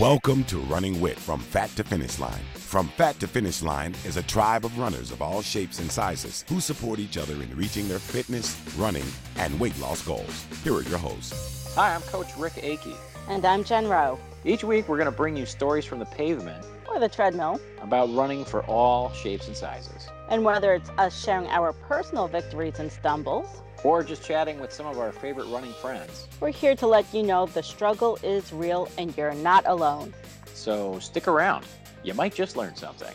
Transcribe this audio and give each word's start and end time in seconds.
Welcome 0.00 0.44
to 0.44 0.58
Running 0.58 1.00
With 1.00 1.18
from 1.18 1.38
Fat 1.38 1.68
to 1.76 1.84
Finish 1.84 2.18
Line. 2.18 2.40
From 2.54 2.88
Fat 2.88 3.20
to 3.20 3.28
Finish 3.28 3.62
Line 3.62 3.94
is 4.04 4.16
a 4.16 4.22
tribe 4.22 4.64
of 4.64 4.76
runners 4.78 5.10
of 5.12 5.20
all 5.22 5.40
shapes 5.42 5.78
and 5.78 5.90
sizes 5.92 6.44
who 6.48 6.58
support 6.60 6.98
each 6.98 7.16
other 7.16 7.34
in 7.34 7.54
reaching 7.54 7.86
their 7.86 7.98
fitness, 7.98 8.58
running, 8.76 9.04
and 9.36 9.58
weight 9.60 9.78
loss 9.78 10.02
goals. 10.02 10.46
Here 10.64 10.74
are 10.74 10.82
your 10.82 10.98
hosts. 10.98 11.72
Hi, 11.76 11.94
I'm 11.94 12.00
Coach 12.02 12.36
Rick 12.36 12.54
Akey. 12.54 12.96
And 13.28 13.44
I'm 13.44 13.62
Jen 13.62 13.86
Rowe. 13.86 14.18
Each 14.44 14.64
week, 14.64 14.88
we're 14.88 14.96
going 14.98 15.10
to 15.10 15.16
bring 15.16 15.36
you 15.36 15.46
stories 15.46 15.84
from 15.84 15.98
the 16.00 16.06
pavement 16.06 16.66
Or 16.88 16.98
the 16.98 17.08
treadmill. 17.08 17.60
about 17.82 18.12
running 18.14 18.44
for 18.44 18.64
all 18.64 19.12
shapes 19.12 19.46
and 19.48 19.56
sizes, 19.56 20.08
And 20.28 20.44
whether 20.44 20.74
it's 20.74 20.90
us 20.98 21.22
sharing 21.22 21.46
our 21.48 21.72
personal 21.72 22.26
victories 22.26 22.78
and 22.78 22.90
stumbles, 22.90 23.62
or 23.84 24.02
just 24.02 24.24
chatting 24.24 24.58
with 24.58 24.72
some 24.72 24.86
of 24.86 24.98
our 24.98 25.12
favorite 25.12 25.46
running 25.46 25.72
friends. 25.74 26.26
we're 26.40 26.50
here 26.50 26.74
to 26.74 26.86
let 26.88 27.12
you 27.14 27.22
know 27.22 27.46
the 27.46 27.62
struggle 27.62 28.18
is 28.24 28.52
real 28.52 28.88
and 28.98 29.16
you're 29.16 29.34
not 29.34 29.64
alone. 29.66 30.12
So 30.52 30.98
stick 30.98 31.28
around. 31.28 31.64
You 32.02 32.14
might 32.14 32.34
just 32.34 32.56
learn 32.56 32.74
something. 32.74 33.14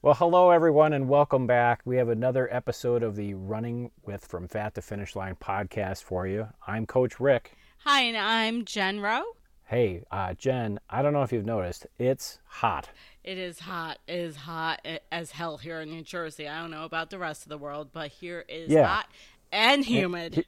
Well, 0.00 0.14
hello 0.14 0.50
everyone, 0.50 0.92
and 0.92 1.08
welcome 1.08 1.48
back. 1.48 1.80
We 1.84 1.96
have 1.96 2.08
another 2.08 2.48
episode 2.54 3.02
of 3.02 3.16
the 3.16 3.34
Running 3.34 3.90
with 4.06 4.24
From 4.24 4.46
Fat 4.46 4.76
to 4.76 4.82
Finish 4.82 5.16
Line 5.16 5.34
podcast 5.34 6.04
for 6.04 6.26
you. 6.26 6.46
I'm 6.66 6.86
Coach 6.86 7.18
Rick. 7.18 7.56
Hi, 7.78 8.02
and 8.02 8.16
I'm 8.16 8.64
Jen 8.64 9.00
Rowe. 9.00 9.24
Hey, 9.64 10.04
uh, 10.12 10.34
Jen, 10.34 10.78
I 10.88 11.02
don't 11.02 11.12
know 11.12 11.24
if 11.24 11.32
you've 11.32 11.44
noticed, 11.44 11.86
it's 11.98 12.38
hot. 12.46 12.88
It 13.28 13.36
is 13.36 13.58
hot. 13.58 13.98
It 14.06 14.14
is 14.14 14.36
hot 14.36 14.80
as 15.12 15.32
hell 15.32 15.58
here 15.58 15.82
in 15.82 15.90
New 15.90 16.00
Jersey. 16.00 16.48
I 16.48 16.62
don't 16.62 16.70
know 16.70 16.84
about 16.84 17.10
the 17.10 17.18
rest 17.18 17.42
of 17.42 17.50
the 17.50 17.58
world, 17.58 17.90
but 17.92 18.08
here 18.10 18.46
is 18.48 18.70
Yeah. 18.70 18.86
hot 18.86 19.06
and 19.52 19.84
humid. 19.84 20.46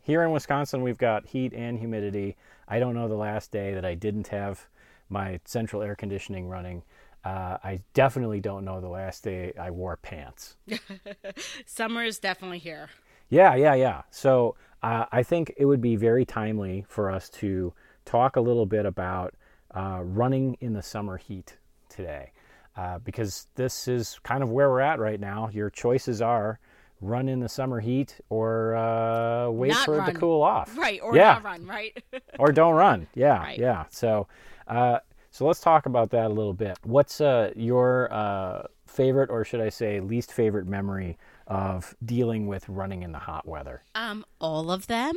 Here 0.00 0.22
in 0.22 0.30
Wisconsin, 0.30 0.80
we've 0.82 0.96
got 0.96 1.26
heat 1.26 1.52
and 1.52 1.78
humidity. 1.78 2.38
I 2.66 2.78
don't 2.78 2.94
know 2.94 3.08
the 3.08 3.14
last 3.14 3.52
day 3.52 3.74
that 3.74 3.84
I 3.84 3.94
didn't 3.94 4.28
have 4.28 4.66
my 5.10 5.38
central 5.44 5.82
air 5.82 5.94
conditioning 5.94 6.48
running. 6.48 6.82
Uh, 7.26 7.58
I 7.62 7.82
definitely 7.92 8.40
don't 8.40 8.64
know 8.64 8.80
the 8.80 8.88
last 8.88 9.22
day 9.22 9.52
I 9.60 9.70
wore 9.70 9.98
pants. 9.98 10.56
Summer 11.66 12.04
is 12.04 12.18
definitely 12.18 12.58
here. 12.58 12.88
Yeah, 13.28 13.54
yeah, 13.54 13.74
yeah. 13.74 14.00
So 14.10 14.56
uh, 14.82 15.04
I 15.12 15.24
think 15.24 15.52
it 15.58 15.66
would 15.66 15.82
be 15.82 15.96
very 15.96 16.24
timely 16.24 16.86
for 16.88 17.10
us 17.10 17.28
to 17.40 17.74
talk 18.06 18.36
a 18.36 18.40
little 18.40 18.64
bit 18.64 18.86
about 18.86 19.34
uh, 19.72 20.00
running 20.02 20.56
in 20.60 20.72
the 20.72 20.82
summer 20.82 21.18
heat 21.18 21.58
today, 21.94 22.32
uh, 22.76 22.98
because 22.98 23.46
this 23.54 23.88
is 23.88 24.18
kind 24.22 24.42
of 24.42 24.50
where 24.50 24.68
we're 24.70 24.80
at 24.80 24.98
right 24.98 25.20
now. 25.20 25.48
Your 25.52 25.70
choices 25.70 26.20
are 26.20 26.58
run 27.00 27.28
in 27.28 27.40
the 27.40 27.48
summer 27.48 27.80
heat 27.80 28.18
or 28.30 28.74
uh, 28.76 29.50
wait 29.50 29.72
Not 29.72 29.84
for 29.84 29.98
it 30.00 30.06
to 30.06 30.12
cool 30.18 30.42
off. 30.42 30.76
Right, 30.76 31.00
or 31.02 31.14
yeah, 31.16 31.34
not 31.34 31.44
run, 31.44 31.66
right? 31.66 32.02
or 32.38 32.52
don't 32.52 32.74
run. 32.74 33.06
Yeah, 33.14 33.38
Right. 33.38 33.58
yeah. 33.58 33.84
So, 33.90 34.26
uh, 34.68 34.98
so 35.30 35.46
let's 35.46 35.60
talk 35.60 35.86
about 35.86 36.10
that 36.10 36.26
a 36.26 36.34
little 36.34 36.54
bit. 36.54 36.78
What's 36.84 37.20
uh, 37.20 37.52
your 37.56 38.12
uh, 38.12 38.62
favorite, 38.86 39.30
or 39.30 39.44
should 39.44 39.60
I 39.60 39.68
say, 39.68 40.00
least 40.00 40.32
favorite 40.32 40.66
memory 40.66 41.18
of 41.46 41.94
dealing 42.04 42.46
with 42.46 42.68
running 42.68 43.02
in 43.02 43.12
the 43.12 43.18
hot 43.18 43.46
weather? 43.46 43.82
um, 43.94 44.24
all 44.40 44.70
of 44.70 44.86
them. 44.86 45.14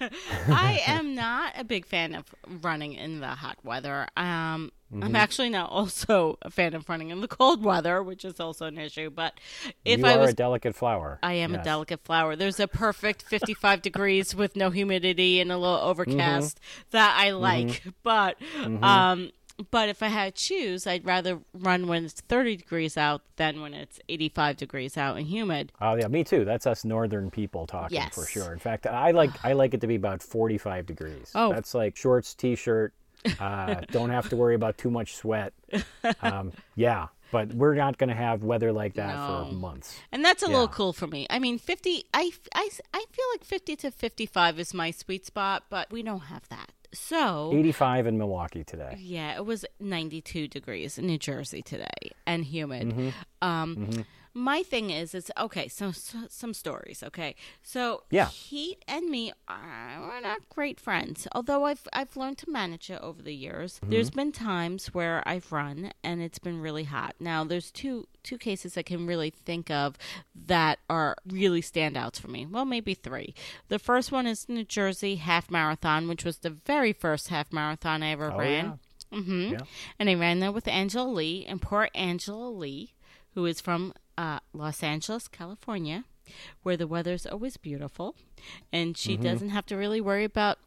I 0.00 0.82
am 0.86 1.14
not 1.14 1.54
a 1.56 1.64
big 1.64 1.86
fan 1.86 2.14
of 2.14 2.24
running 2.62 2.94
in 2.94 3.20
the 3.20 3.28
hot 3.28 3.58
weather. 3.64 4.06
Um, 4.16 4.70
Mm-hmm. 4.92 5.02
I'm 5.02 5.16
actually 5.16 5.48
not 5.50 5.70
also 5.70 6.38
a 6.42 6.52
fan 6.52 6.72
of 6.74 6.88
running 6.88 7.10
in 7.10 7.20
the 7.20 7.26
cold 7.26 7.64
weather, 7.64 8.00
which 8.00 8.24
is 8.24 8.38
also 8.38 8.66
an 8.66 8.78
issue. 8.78 9.10
But 9.10 9.32
if 9.84 9.98
you 9.98 10.06
I 10.06 10.14
are 10.14 10.20
was 10.20 10.30
a 10.30 10.34
delicate 10.34 10.76
flower. 10.76 11.18
I 11.20 11.32
am 11.32 11.50
Yes. 11.52 11.62
a 11.62 11.64
delicate 11.64 12.04
flower. 12.04 12.36
There's 12.36 12.60
a 12.60 12.68
perfect 12.68 13.22
55 13.28 13.82
degrees 13.82 14.36
with 14.36 14.54
no 14.54 14.70
humidity 14.70 15.40
and 15.40 15.50
a 15.50 15.58
little 15.58 15.78
overcast 15.78 16.60
Mm-hmm. 16.60 16.88
that 16.92 17.16
I 17.18 17.30
like. 17.32 17.82
But 18.04 18.36
um 18.82 19.32
but 19.70 19.88
if 19.88 20.02
I 20.02 20.08
had 20.08 20.34
to 20.34 20.42
choose, 20.42 20.86
I'd 20.86 21.04
rather 21.04 21.40
run 21.52 21.86
when 21.86 22.04
it's 22.04 22.20
30 22.22 22.56
degrees 22.56 22.96
out 22.96 23.22
than 23.36 23.60
when 23.60 23.74
it's 23.74 24.00
85 24.08 24.56
degrees 24.56 24.96
out 24.96 25.16
and 25.16 25.26
humid. 25.26 25.72
Oh 25.80 25.94
yeah, 25.94 26.08
me 26.08 26.24
too. 26.24 26.44
That's 26.44 26.66
us 26.66 26.84
northern 26.84 27.30
people 27.30 27.66
talking 27.66 28.02
for 28.10 28.26
sure. 28.26 28.52
In 28.52 28.58
fact, 28.58 28.86
I 28.86 29.12
like 29.12 29.30
I 29.44 29.52
like 29.52 29.74
it 29.74 29.80
to 29.82 29.86
be 29.86 29.94
about 29.94 30.22
forty-five 30.22 30.86
degrees. 30.86 31.30
Oh. 31.34 31.52
that's 31.52 31.74
like 31.74 31.96
shorts, 31.96 32.34
t-shirt. 32.34 32.92
Uh, 33.40 33.74
don't 33.90 34.10
have 34.10 34.28
to 34.28 34.36
worry 34.36 34.54
about 34.54 34.76
too 34.76 34.90
much 34.90 35.16
sweat. 35.16 35.52
Um, 36.20 36.52
yeah, 36.74 37.08
but 37.30 37.52
we're 37.54 37.74
not 37.74 37.98
going 37.98 38.10
to 38.10 38.14
have 38.14 38.44
weather 38.44 38.72
like 38.72 38.94
that 38.94 39.14
for 39.14 39.52
months. 39.52 39.98
And 40.12 40.24
that's 40.24 40.42
a 40.42 40.46
little 40.46 40.68
cool 40.68 40.92
for 40.92 41.06
me. 41.06 41.26
I 41.30 41.38
mean, 41.38 41.58
50 41.58 42.04
I, 42.12 42.30
I 42.54 42.68
I 42.92 43.04
feel 43.10 43.24
like 43.32 43.44
50 43.44 43.76
to 43.76 43.90
55 43.90 44.60
is 44.60 44.74
my 44.74 44.90
sweet 44.90 45.26
spot, 45.26 45.64
but 45.70 45.90
we 45.90 46.02
don't 46.02 46.20
have 46.20 46.48
that. 46.48 46.72
So, 46.94 47.50
Eighty-five 47.52 48.06
in 48.06 48.16
Milwaukee 48.18 48.64
today. 48.64 48.96
Yeah, 48.98 49.36
it 49.36 49.44
was 49.44 49.64
92 49.80 50.48
degrees 50.48 50.98
in 50.98 51.06
New 51.06 51.18
Jersey 51.18 51.62
today 51.62 52.12
and 52.26 52.44
humid. 52.44 52.88
Mm-hmm. 52.88 53.08
Um, 53.42 54.04
My 54.36 54.64
thing 54.64 54.90
is, 54.90 55.14
it's 55.14 55.30
okay. 55.38 55.68
So, 55.68 55.92
so 55.92 56.18
some 56.28 56.54
stories. 56.54 57.04
Okay, 57.04 57.36
so 57.62 58.02
Yeah. 58.10 58.26
Heat 58.28 58.84
and 58.88 59.08
me 59.08 59.32
are 59.46 60.00
we're 60.00 60.20
not 60.20 60.48
great 60.50 60.80
friends. 60.80 61.28
Although 61.32 61.66
I've 61.66 61.86
I've 61.92 62.16
learned 62.16 62.38
to 62.38 62.50
manage 62.50 62.90
it 62.90 63.00
over 63.00 63.22
the 63.22 63.34
years. 63.34 63.76
Mm-hmm. 63.76 63.90
There's 63.90 64.10
been 64.10 64.32
times 64.32 64.88
where 64.88 65.22
I've 65.24 65.52
run 65.52 65.92
and 66.02 66.20
it's 66.20 66.40
been 66.40 66.60
really 66.60 66.84
hot. 66.84 67.14
Now 67.20 67.44
there's 67.44 67.70
two 67.70 68.08
two 68.24 68.36
cases 68.38 68.76
I 68.76 68.82
can 68.82 69.06
really 69.06 69.30
think 69.30 69.70
of 69.70 69.96
that 70.46 70.80
are 70.90 71.16
really 71.28 71.62
standouts 71.62 72.18
for 72.18 72.28
me. 72.28 72.44
Well, 72.44 72.64
maybe 72.64 72.94
three. 72.94 73.34
The 73.68 73.78
first 73.78 74.10
one 74.10 74.26
is 74.26 74.48
New 74.48 74.64
Jersey 74.64 75.14
half 75.16 75.48
marathon, 75.50 76.08
which 76.08 76.24
was 76.24 76.38
the 76.38 76.50
very 76.50 76.92
first 76.92 77.28
half 77.28 77.52
marathon 77.52 78.02
I 78.02 78.10
ever 78.10 78.32
Oh, 78.32 78.38
ran. 78.38 78.78
hmm 79.12 79.52
Yeah. 79.52 79.60
And 79.98 80.10
I 80.10 80.14
ran 80.14 80.40
there 80.40 80.50
with 80.50 80.66
Angela 80.66 81.06
Lee, 81.08 81.46
and 81.46 81.62
poor 81.62 81.88
Angela 81.94 82.48
Lee, 82.50 82.94
who 83.34 83.46
is 83.46 83.60
from 83.60 83.92
uh, 84.16 84.40
Los 84.52 84.82
Angeles, 84.82 85.28
California, 85.28 86.04
where 86.62 86.76
the 86.76 86.86
weather's 86.86 87.26
always 87.26 87.56
beautiful, 87.56 88.14
and 88.72 88.96
she 88.96 89.14
Mm-hmm. 89.14 89.22
doesn't 89.24 89.48
have 89.50 89.66
to 89.66 89.76
really 89.76 90.00
worry 90.00 90.24
about. 90.24 90.58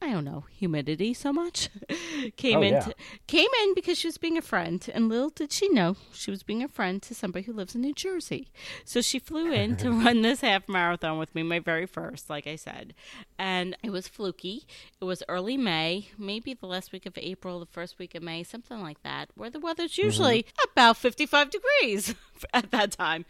I 0.00 0.12
don't 0.12 0.24
know 0.24 0.44
humidity 0.50 1.12
so 1.12 1.32
much. 1.32 1.70
came 2.36 2.58
Oh, 2.58 2.62
in, 2.62 2.74
yeah. 2.74 2.80
to- 2.80 2.94
came 3.26 3.48
in 3.62 3.74
because 3.74 3.98
she 3.98 4.06
was 4.06 4.16
being 4.16 4.38
a 4.38 4.42
friend, 4.42 4.88
and 4.94 5.08
little 5.08 5.30
did 5.30 5.52
she 5.52 5.68
know 5.68 5.96
she 6.12 6.30
was 6.30 6.42
being 6.44 6.62
a 6.62 6.68
friend 6.68 7.02
to 7.02 7.14
somebody 7.14 7.44
who 7.44 7.52
lives 7.52 7.74
in 7.74 7.80
New 7.80 7.94
Jersey. 7.94 8.48
So 8.84 9.00
she 9.00 9.18
flew 9.18 9.52
in 9.52 9.76
to 9.78 9.90
run 10.04 10.22
this 10.22 10.40
half 10.42 10.68
marathon 10.68 11.18
with 11.18 11.34
me, 11.34 11.42
my 11.42 11.58
very 11.58 11.86
first, 11.86 12.30
like 12.30 12.46
I 12.46 12.54
said, 12.54 12.94
and 13.38 13.76
it 13.82 13.90
was 13.90 14.06
fluky. 14.06 14.66
It 15.00 15.04
was 15.04 15.22
early 15.28 15.56
May, 15.56 16.08
maybe 16.16 16.54
the 16.54 16.66
last 16.66 16.92
week 16.92 17.06
of 17.06 17.18
April, 17.18 17.58
the 17.58 17.66
first 17.66 17.98
week 17.98 18.14
of 18.14 18.22
May, 18.22 18.44
something 18.44 18.80
like 18.80 19.02
that, 19.02 19.30
where 19.34 19.50
the 19.50 19.60
weather's 19.60 19.92
mm-hmm. 19.92 20.06
usually 20.06 20.46
about 20.72 20.96
fifty-five 20.96 21.50
degrees 21.50 22.14
at 22.54 22.70
that 22.70 22.92
time. 22.92 23.24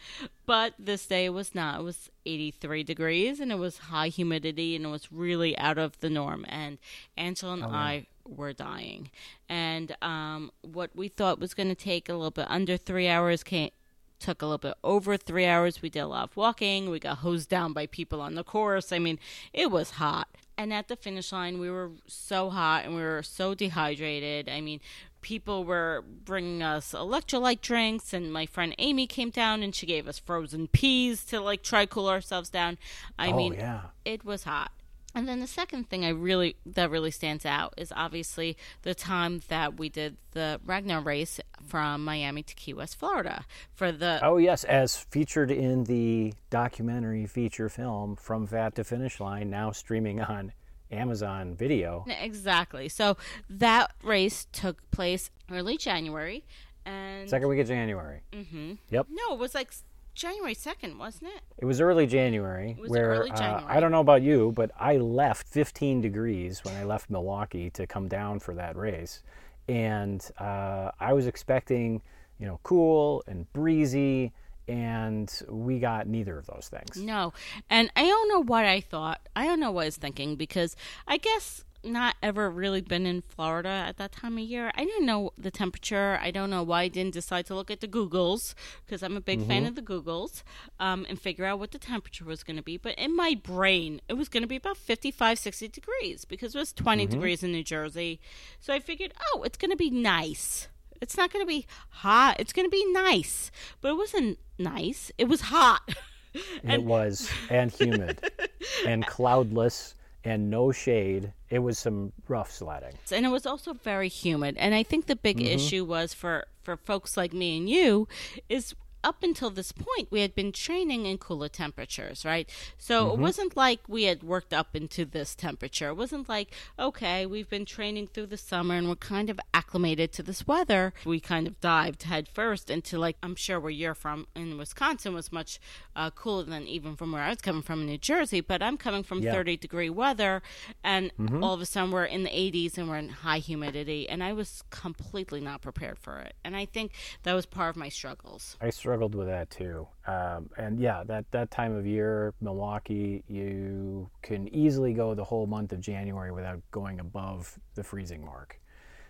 But 0.44 0.74
this 0.78 1.06
day 1.06 1.26
it 1.26 1.34
was 1.34 1.54
not. 1.54 1.80
It 1.80 1.84
was 1.84 2.10
83 2.28 2.84
degrees 2.84 3.40
and 3.40 3.50
it 3.50 3.58
was 3.58 3.78
high 3.78 4.08
humidity 4.08 4.76
and 4.76 4.84
it 4.84 4.88
was 4.88 5.10
really 5.10 5.56
out 5.58 5.78
of 5.78 5.98
the 6.00 6.10
norm. 6.10 6.44
And 6.48 6.78
Angela 7.16 7.54
and 7.54 7.64
I 7.64 8.06
were 8.26 8.52
dying. 8.52 9.10
And 9.48 9.96
um, 10.02 10.50
what 10.62 10.90
we 10.94 11.08
thought 11.08 11.40
was 11.40 11.54
going 11.54 11.68
to 11.68 11.74
take 11.74 12.08
a 12.08 12.14
little 12.14 12.30
bit 12.30 12.46
under 12.48 12.76
three 12.76 13.08
hours 13.08 13.42
came, 13.42 13.70
took 14.18 14.42
a 14.42 14.46
little 14.46 14.58
bit 14.58 14.74
over 14.84 15.16
three 15.16 15.46
hours. 15.46 15.80
We 15.80 15.88
did 15.90 16.00
a 16.00 16.06
lot 16.06 16.24
of 16.24 16.36
walking. 16.36 16.90
We 16.90 16.98
got 16.98 17.18
hosed 17.18 17.48
down 17.48 17.72
by 17.72 17.86
people 17.86 18.20
on 18.20 18.34
the 18.34 18.44
course. 18.44 18.92
I 18.92 18.98
mean, 18.98 19.18
it 19.52 19.70
was 19.70 19.92
hot. 19.92 20.28
And 20.58 20.72
at 20.72 20.88
the 20.88 20.96
finish 20.96 21.30
line, 21.30 21.60
we 21.60 21.70
were 21.70 21.92
so 22.08 22.50
hot 22.50 22.84
and 22.84 22.96
we 22.96 23.00
were 23.00 23.22
so 23.22 23.54
dehydrated. 23.54 24.48
I 24.48 24.60
mean, 24.60 24.80
people 25.22 25.64
were 25.64 26.04
bringing 26.24 26.64
us 26.64 26.92
electrolyte 26.92 27.60
drinks, 27.60 28.12
and 28.12 28.32
my 28.32 28.44
friend 28.44 28.74
Amy 28.78 29.06
came 29.06 29.30
down 29.30 29.62
and 29.62 29.72
she 29.72 29.86
gave 29.86 30.08
us 30.08 30.18
frozen 30.18 30.66
peas 30.66 31.24
to 31.26 31.40
like 31.40 31.62
try 31.62 31.86
cool 31.86 32.08
ourselves 32.08 32.50
down. 32.50 32.76
I 33.16 33.30
oh 33.30 33.36
mean, 33.36 33.54
yeah. 33.54 33.82
it 34.04 34.24
was 34.24 34.42
hot. 34.42 34.72
And 35.14 35.26
then 35.26 35.40
the 35.40 35.46
second 35.46 35.88
thing 35.88 36.04
I 36.04 36.10
really 36.10 36.56
that 36.66 36.90
really 36.90 37.10
stands 37.10 37.46
out 37.46 37.74
is 37.76 37.92
obviously 37.96 38.56
the 38.82 38.94
time 38.94 39.40
that 39.48 39.78
we 39.78 39.88
did 39.88 40.16
the 40.32 40.60
Ragnar 40.64 41.00
race 41.00 41.40
from 41.66 42.04
Miami 42.04 42.42
to 42.42 42.54
Key 42.54 42.74
West, 42.74 42.98
Florida, 42.98 43.44
for 43.74 43.90
the 43.90 44.20
Oh 44.22 44.36
yes, 44.36 44.64
as 44.64 44.96
featured 44.96 45.50
in 45.50 45.84
the 45.84 46.34
documentary 46.50 47.26
feature 47.26 47.68
film 47.68 48.16
from 48.16 48.46
Fat 48.46 48.74
to 48.76 48.84
Finish 48.84 49.18
Line, 49.18 49.50
now 49.50 49.72
streaming 49.72 50.20
on 50.20 50.52
Amazon 50.90 51.54
Video. 51.54 52.04
exactly. 52.20 52.88
So 52.88 53.16
that 53.48 53.92
race 54.02 54.46
took 54.52 54.88
place 54.90 55.30
early 55.50 55.76
January, 55.76 56.44
and 56.84 57.28
Second 57.28 57.48
week 57.48 57.60
of 57.60 57.68
January. 57.68 58.20
Mm-hmm. 58.32 58.74
Yep. 58.90 59.06
no, 59.10 59.34
it 59.34 59.38
was 59.38 59.54
like 59.54 59.72
January 60.14 60.54
second, 60.54 60.98
wasn't 60.98 61.30
it? 61.34 61.42
It 61.58 61.64
was 61.64 61.80
early 61.80 62.06
January. 62.06 62.76
was 62.78 62.90
where 62.90 63.10
early 63.10 63.30
uh, 63.30 63.36
January. 63.36 63.64
I 63.68 63.78
don't 63.80 63.92
know 63.92 64.00
about 64.00 64.22
you, 64.22 64.52
but 64.52 64.70
I 64.78 64.96
left 64.96 65.46
15 65.46 66.00
degrees 66.00 66.64
when 66.64 66.74
I 66.74 66.84
left 66.84 67.08
Milwaukee 67.08 67.70
to 67.70 67.86
come 67.86 68.08
down 68.08 68.40
for 68.40 68.54
that 68.54 68.76
race, 68.76 69.22
and 69.68 70.28
uh, 70.38 70.90
I 70.98 71.12
was 71.12 71.26
expecting, 71.26 72.02
you 72.38 72.46
know, 72.46 72.58
cool 72.62 73.22
and 73.26 73.50
breezy, 73.52 74.32
and 74.68 75.32
we 75.48 75.78
got 75.78 76.06
neither 76.06 76.38
of 76.38 76.46
those 76.46 76.68
things. 76.68 77.02
No. 77.02 77.32
And 77.70 77.90
I 77.96 78.02
don't 78.02 78.28
know 78.28 78.42
what 78.44 78.64
I 78.64 78.80
thought. 78.80 79.28
I 79.34 79.46
don't 79.46 79.60
know 79.60 79.70
what 79.70 79.82
I 79.82 79.86
was 79.86 79.96
thinking 79.96 80.36
because 80.36 80.76
I 81.06 81.16
guess 81.16 81.64
not 81.84 82.16
ever 82.22 82.50
really 82.50 82.80
been 82.80 83.06
in 83.06 83.22
Florida 83.22 83.68
at 83.68 83.96
that 83.98 84.12
time 84.12 84.36
of 84.36 84.44
year. 84.44 84.70
I 84.74 84.84
didn't 84.84 85.06
know 85.06 85.32
the 85.38 85.50
temperature. 85.50 86.18
I 86.20 86.30
don't 86.30 86.50
know 86.50 86.62
why 86.62 86.82
I 86.82 86.88
didn't 86.88 87.14
decide 87.14 87.46
to 87.46 87.54
look 87.54 87.70
at 87.70 87.80
the 87.80 87.88
Googles 87.88 88.54
because 88.84 89.02
I'm 89.02 89.16
a 89.16 89.20
big 89.20 89.46
fan 89.46 89.64
of 89.64 89.74
the 89.74 89.82
Googles 89.82 90.42
um, 90.80 91.06
and 91.08 91.20
figure 91.20 91.44
out 91.44 91.58
what 91.58 91.70
the 91.70 91.78
temperature 91.78 92.24
was 92.24 92.42
going 92.42 92.56
to 92.56 92.62
be. 92.62 92.76
But 92.76 92.98
in 92.98 93.14
my 93.14 93.38
brain, 93.40 94.00
it 94.08 94.14
was 94.14 94.28
going 94.28 94.42
to 94.42 94.48
be 94.48 94.56
about 94.56 94.76
55, 94.76 95.38
60 95.38 95.68
degrees 95.68 96.24
because 96.24 96.54
it 96.54 96.58
was 96.58 96.72
20 96.72 97.06
degrees 97.06 97.42
in 97.42 97.52
New 97.52 97.64
Jersey. 97.64 98.20
So 98.60 98.74
I 98.74 98.80
figured, 98.80 99.14
oh, 99.32 99.42
it's 99.44 99.58
going 99.58 99.70
to 99.70 99.76
be 99.76 99.90
nice. 99.90 100.68
It's 101.00 101.16
not 101.16 101.32
going 101.32 101.44
to 101.44 101.48
be 101.48 101.66
hot. 101.90 102.36
It's 102.38 102.52
going 102.52 102.66
to 102.66 102.70
be 102.70 102.84
nice. 102.92 103.50
But 103.80 103.90
it 103.90 103.96
wasn't 103.96 104.38
nice. 104.58 105.10
It 105.18 105.28
was 105.28 105.42
hot. 105.42 105.82
it 106.64 106.82
was 106.82 107.30
and 107.50 107.72
humid 107.72 108.30
and 108.86 109.06
cloudless 109.06 109.94
and 110.24 110.50
no 110.50 110.72
shade. 110.72 111.32
It 111.50 111.60
was 111.60 111.78
some 111.78 112.12
rough 112.28 112.50
sledding. 112.50 112.94
and 113.10 113.24
it 113.24 113.30
was 113.30 113.46
also 113.46 113.72
very 113.72 114.08
humid 114.08 114.56
and 114.58 114.74
i 114.74 114.82
think 114.82 115.06
the 115.06 115.16
big 115.16 115.38
mm-hmm. 115.38 115.46
issue 115.46 115.84
was 115.84 116.12
for 116.12 116.46
for 116.62 116.76
folks 116.76 117.16
like 117.16 117.32
me 117.32 117.56
and 117.56 117.70
you 117.70 118.06
is 118.50 118.74
up 119.08 119.22
until 119.28 119.50
this 119.50 119.72
point 119.72 120.06
we 120.14 120.20
had 120.20 120.34
been 120.40 120.52
training 120.52 121.02
in 121.10 121.16
cooler 121.26 121.48
temperatures 121.48 122.18
right? 122.32 122.46
So 122.88 122.94
it 123.12 123.18
wasn't 123.26 123.52
like 123.56 123.80
we 123.88 124.02
had 124.10 124.20
worked 124.34 124.52
up 124.60 124.70
into 124.80 125.02
this 125.16 125.30
temperature. 125.46 125.88
It 125.94 125.98
wasn't 126.04 126.26
like 126.28 126.48
okay 126.78 127.18
we've 127.32 127.50
been 127.56 127.64
training 127.76 128.06
through 128.12 128.26
the 128.34 128.36
summer 128.50 128.74
and 128.78 128.86
we're 128.88 128.96
kind 129.14 129.28
of 129.30 129.38
acclimated 129.60 130.08
to 130.16 130.22
this 130.28 130.46
weather. 130.46 130.82
We 131.04 131.18
kind 131.20 131.46
of 131.48 131.54
dived 131.60 132.02
head 132.12 132.26
first 132.28 132.70
into 132.70 132.98
like 132.98 133.16
i'm 133.22 133.34
sure 133.46 133.58
where 133.60 133.70
you're 133.80 133.94
from 134.04 134.26
in 134.40 134.48
wisconsin 134.58 135.14
was 135.14 135.28
much 135.40 135.52
uh, 135.96 136.10
cooler 136.10 136.44
than 136.44 136.64
even 136.76 136.96
from 136.96 137.12
where 137.12 137.22
i 137.22 137.30
was 137.30 137.40
coming 137.48 137.62
from 137.62 137.80
in 137.82 137.86
new 137.86 137.98
jersey 137.98 138.40
but 138.40 138.62
i'm 138.62 138.76
coming 138.76 139.02
from 139.02 139.18
Yeah. 139.22 139.32
30 139.32 139.56
degree 139.56 139.90
weather 139.90 140.42
and 140.84 141.10
all 141.42 141.54
of 141.54 141.60
a 141.60 141.66
sudden 141.66 141.90
we're 141.90 142.04
in 142.16 142.22
the 142.28 142.30
80s 142.30 142.76
and 142.78 142.88
we're 142.88 142.96
in 143.04 143.08
high 143.08 143.38
humidity 143.50 144.08
and 144.08 144.22
i 144.22 144.32
was 144.32 144.62
completely 144.70 145.40
not 145.40 145.60
prepared 145.62 145.98
for 145.98 146.18
it. 146.26 146.34
And 146.44 146.54
i 146.56 146.64
think 146.64 146.92
that 147.24 147.34
was 147.34 147.46
part 147.46 147.70
of 147.70 147.76
my 147.76 147.88
struggles. 147.88 148.56
I 148.60 148.70
struggled 148.98 149.14
with 149.14 149.28
that 149.28 149.48
too. 149.48 149.86
Um, 150.08 150.50
and 150.56 150.80
yeah, 150.80 151.04
that, 151.04 151.24
that 151.30 151.52
time 151.52 151.72
of 151.72 151.86
year, 151.86 152.34
Milwaukee, 152.40 153.22
you 153.28 154.10
can 154.22 154.52
easily 154.52 154.92
go 154.92 155.14
the 155.14 155.22
whole 155.22 155.46
month 155.46 155.72
of 155.72 155.80
January 155.80 156.32
without 156.32 156.60
going 156.72 156.98
above 156.98 157.56
the 157.76 157.84
freezing 157.84 158.24
mark. 158.24 158.58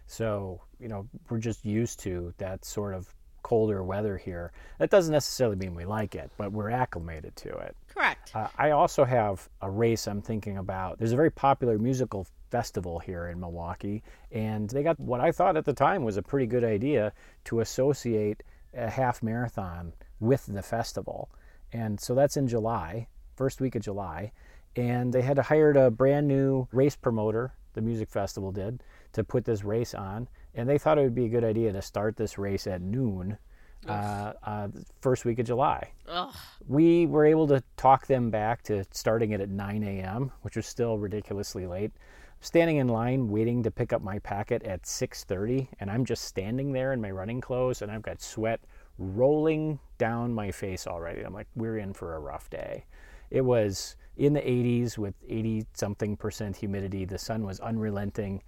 So, 0.06 0.60
you 0.78 0.88
know, 0.88 1.08
we're 1.30 1.38
just 1.38 1.64
used 1.64 2.00
to 2.00 2.34
that 2.36 2.66
sort 2.66 2.92
of 2.92 3.14
colder 3.42 3.82
weather 3.82 4.18
here. 4.18 4.52
That 4.78 4.90
doesn't 4.90 5.12
necessarily 5.12 5.56
mean 5.56 5.74
we 5.74 5.86
like 5.86 6.14
it, 6.14 6.30
but 6.36 6.52
we're 6.52 6.70
acclimated 6.70 7.34
to 7.36 7.48
it. 7.48 7.74
correct 7.94 8.32
Uh, 8.34 8.48
I 8.58 8.72
also 8.72 9.04
have 9.04 9.48
a 9.62 9.70
race 9.70 10.06
I'm 10.06 10.20
thinking 10.20 10.58
about. 10.58 10.98
There's 10.98 11.12
a 11.12 11.16
very 11.16 11.30
popular 11.30 11.78
musical 11.78 12.26
festival 12.50 12.98
here 12.98 13.28
in 13.28 13.40
Milwaukee, 13.40 14.02
and 14.32 14.68
they 14.68 14.82
got 14.82 15.00
what 15.00 15.20
I 15.20 15.32
thought 15.32 15.56
at 15.56 15.64
the 15.64 15.72
time 15.72 16.04
was 16.04 16.18
a 16.18 16.22
pretty 16.22 16.46
good 16.46 16.64
idea 16.64 17.12
to 17.44 17.60
associate 17.60 18.42
a 18.74 18.90
half 18.90 19.22
marathon 19.22 19.92
with 20.20 20.46
the 20.46 20.62
festival. 20.62 21.30
And 21.72 22.00
so 22.00 22.14
that's 22.14 22.36
in 22.36 22.48
July, 22.48 23.08
first 23.36 23.60
week 23.60 23.74
of 23.74 23.82
July. 23.82 24.32
And 24.76 25.12
they 25.12 25.22
had 25.22 25.38
hired 25.38 25.76
a 25.76 25.90
brand 25.90 26.28
new 26.28 26.68
race 26.72 26.96
promoter, 26.96 27.52
the 27.74 27.80
music 27.80 28.08
festival 28.10 28.52
did, 28.52 28.82
to 29.12 29.24
put 29.24 29.44
this 29.44 29.64
race 29.64 29.94
on. 29.94 30.28
And 30.54 30.68
they 30.68 30.78
thought 30.78 30.98
it 30.98 31.02
would 31.02 31.14
be 31.14 31.26
a 31.26 31.30
good 31.30 31.44
idea 31.44 31.72
to 31.72 31.82
start 31.82 32.16
this 32.16 32.38
race 32.38 32.66
at 32.66 32.80
noon, 32.80 33.38
uh, 33.86 34.32
uh, 34.42 34.68
first 35.00 35.24
week 35.24 35.38
of 35.38 35.46
July 35.46 35.92
Ugh. 36.08 36.34
we 36.66 37.06
were 37.06 37.24
able 37.24 37.46
to 37.46 37.62
talk 37.76 38.06
them 38.06 38.28
back 38.28 38.62
to 38.62 38.84
starting 38.90 39.30
it 39.30 39.40
at 39.40 39.48
9 39.48 39.82
a.m., 39.84 40.32
which 40.42 40.56
was 40.56 40.66
still 40.66 40.98
ridiculously 40.98 41.66
late. 41.66 41.92
Standing 42.40 42.76
in 42.76 42.86
line 42.86 43.28
waiting 43.28 43.64
to 43.64 43.70
pick 43.70 43.92
up 43.92 44.00
my 44.00 44.20
packet 44.20 44.62
at 44.62 44.86
6:30, 44.86 45.68
and 45.80 45.90
I'm 45.90 46.04
just 46.04 46.24
standing 46.24 46.72
there 46.72 46.92
in 46.92 47.00
my 47.00 47.10
running 47.10 47.40
clothes, 47.40 47.82
and 47.82 47.90
I've 47.90 48.02
got 48.02 48.20
sweat 48.20 48.60
rolling 48.96 49.80
down 49.98 50.32
my 50.32 50.52
face 50.52 50.86
already. 50.86 51.22
I'm 51.22 51.34
like, 51.34 51.48
we're 51.56 51.78
in 51.78 51.92
for 51.92 52.14
a 52.14 52.20
rough 52.20 52.48
day. 52.48 52.86
It 53.30 53.40
was 53.40 53.96
in 54.16 54.32
the 54.32 54.40
80s 54.40 54.98
with 54.98 55.14
80 55.28 55.66
something 55.74 56.16
percent 56.16 56.56
humidity. 56.56 57.04
The 57.04 57.18
sun 57.18 57.44
was 57.44 57.60
unrelenting. 57.60 58.42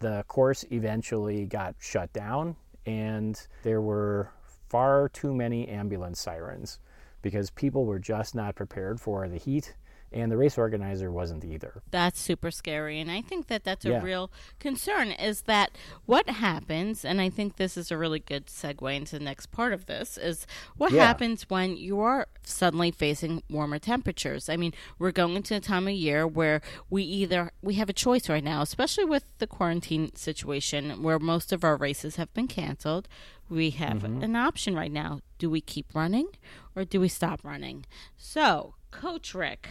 The 0.00 0.24
course 0.28 0.64
eventually 0.70 1.46
got 1.46 1.76
shut 1.78 2.12
down, 2.12 2.56
and 2.86 3.40
there 3.62 3.80
were 3.80 4.32
far 4.68 5.08
too 5.08 5.34
many 5.34 5.68
ambulance 5.68 6.20
sirens 6.20 6.80
because 7.22 7.50
people 7.50 7.84
were 7.84 7.98
just 7.98 8.34
not 8.34 8.54
prepared 8.54 9.00
for 9.00 9.28
the 9.28 9.38
heat, 9.38 9.74
and 10.12 10.32
the 10.32 10.36
race 10.36 10.56
organizer 10.56 11.10
wasn't 11.12 11.44
either. 11.44 11.82
that's 11.90 12.18
super 12.20 12.50
scary 12.50 12.98
and 13.00 13.10
i 13.10 13.20
think 13.20 13.46
that 13.48 13.64
that's 13.64 13.84
a 13.84 13.90
Yeah. 13.90 14.02
real 14.02 14.30
concern 14.58 15.10
is 15.12 15.42
that 15.42 15.70
what 16.06 16.28
happens 16.28 17.04
and 17.04 17.20
i 17.20 17.28
think 17.28 17.56
this 17.56 17.76
is 17.76 17.90
a 17.90 17.96
really 17.98 18.18
good 18.20 18.46
segue 18.46 18.96
into 18.96 19.18
the 19.18 19.24
next 19.24 19.46
part 19.50 19.72
of 19.72 19.86
this 19.86 20.16
is 20.16 20.46
what 20.76 20.92
Yeah. 20.92 21.04
happens 21.06 21.42
when 21.50 21.76
you 21.76 22.00
are 22.00 22.26
suddenly 22.42 22.90
facing 22.90 23.42
warmer 23.50 23.78
temperatures 23.78 24.48
i 24.48 24.56
mean 24.56 24.72
we're 24.98 25.12
going 25.12 25.36
into 25.36 25.54
a 25.56 25.60
time 25.60 25.86
of 25.86 25.94
year 25.94 26.26
where 26.26 26.60
we 26.88 27.02
either 27.02 27.52
we 27.60 27.74
have 27.74 27.88
a 27.90 27.92
choice 27.92 28.28
right 28.28 28.44
now 28.44 28.62
especially 28.62 29.04
with 29.04 29.24
the 29.38 29.46
quarantine 29.46 30.14
situation 30.14 31.02
where 31.02 31.18
most 31.18 31.52
of 31.52 31.64
our 31.64 31.76
races 31.76 32.16
have 32.16 32.32
been 32.34 32.48
canceled 32.48 33.08
we 33.50 33.70
have 33.70 33.98
Mm-hmm. 34.02 34.22
an 34.22 34.36
option 34.36 34.74
right 34.74 34.92
now 34.92 35.20
do 35.38 35.48
we 35.50 35.60
keep 35.60 35.94
running 35.94 36.28
or 36.76 36.84
do 36.84 37.00
we 37.00 37.08
stop 37.08 37.44
running 37.44 37.84
so 38.16 38.74
coach 38.90 39.34
rick 39.34 39.68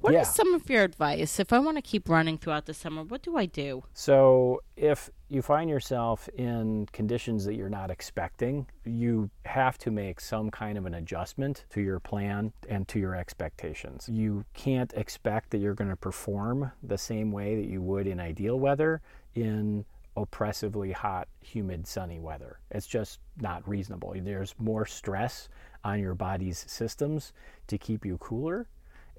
what 0.00 0.12
is 0.14 0.18
Yeah. 0.18 0.22
some 0.24 0.54
of 0.54 0.68
your 0.70 0.84
advice 0.84 1.38
if 1.40 1.52
I 1.52 1.58
want 1.58 1.76
to 1.76 1.82
keep 1.82 2.08
running 2.08 2.38
throughout 2.38 2.66
the 2.66 2.74
summer? 2.74 3.02
What 3.02 3.22
do 3.22 3.36
I 3.36 3.46
do? 3.46 3.84
So, 3.92 4.62
if 4.76 5.10
you 5.28 5.42
find 5.42 5.68
yourself 5.68 6.28
in 6.30 6.86
conditions 6.92 7.44
that 7.44 7.54
you're 7.54 7.68
not 7.68 7.90
expecting, 7.90 8.66
you 8.84 9.30
have 9.44 9.76
to 9.78 9.90
make 9.90 10.20
some 10.20 10.50
kind 10.50 10.78
of 10.78 10.86
an 10.86 10.94
adjustment 10.94 11.64
to 11.70 11.80
your 11.80 12.00
plan 12.00 12.52
and 12.68 12.86
to 12.88 12.98
your 12.98 13.14
expectations. 13.14 14.08
You 14.08 14.44
can't 14.54 14.92
expect 14.94 15.50
that 15.50 15.58
you're 15.58 15.74
going 15.74 15.90
to 15.90 15.96
perform 15.96 16.72
the 16.82 16.96
same 16.98 17.30
way 17.32 17.56
that 17.56 17.66
you 17.68 17.82
would 17.82 18.06
in 18.06 18.20
ideal 18.20 18.58
weather 18.58 19.02
in 19.34 19.84
oppressively 20.16 20.90
hot, 20.92 21.28
humid, 21.40 21.86
sunny 21.86 22.18
weather. 22.18 22.58
It's 22.70 22.86
just 22.86 23.20
not 23.40 23.66
reasonable. 23.68 24.14
There's 24.16 24.54
more 24.58 24.84
stress 24.86 25.48
on 25.84 26.00
your 26.00 26.14
body's 26.14 26.64
systems 26.68 27.32
to 27.68 27.78
keep 27.78 28.04
you 28.04 28.18
cooler 28.18 28.66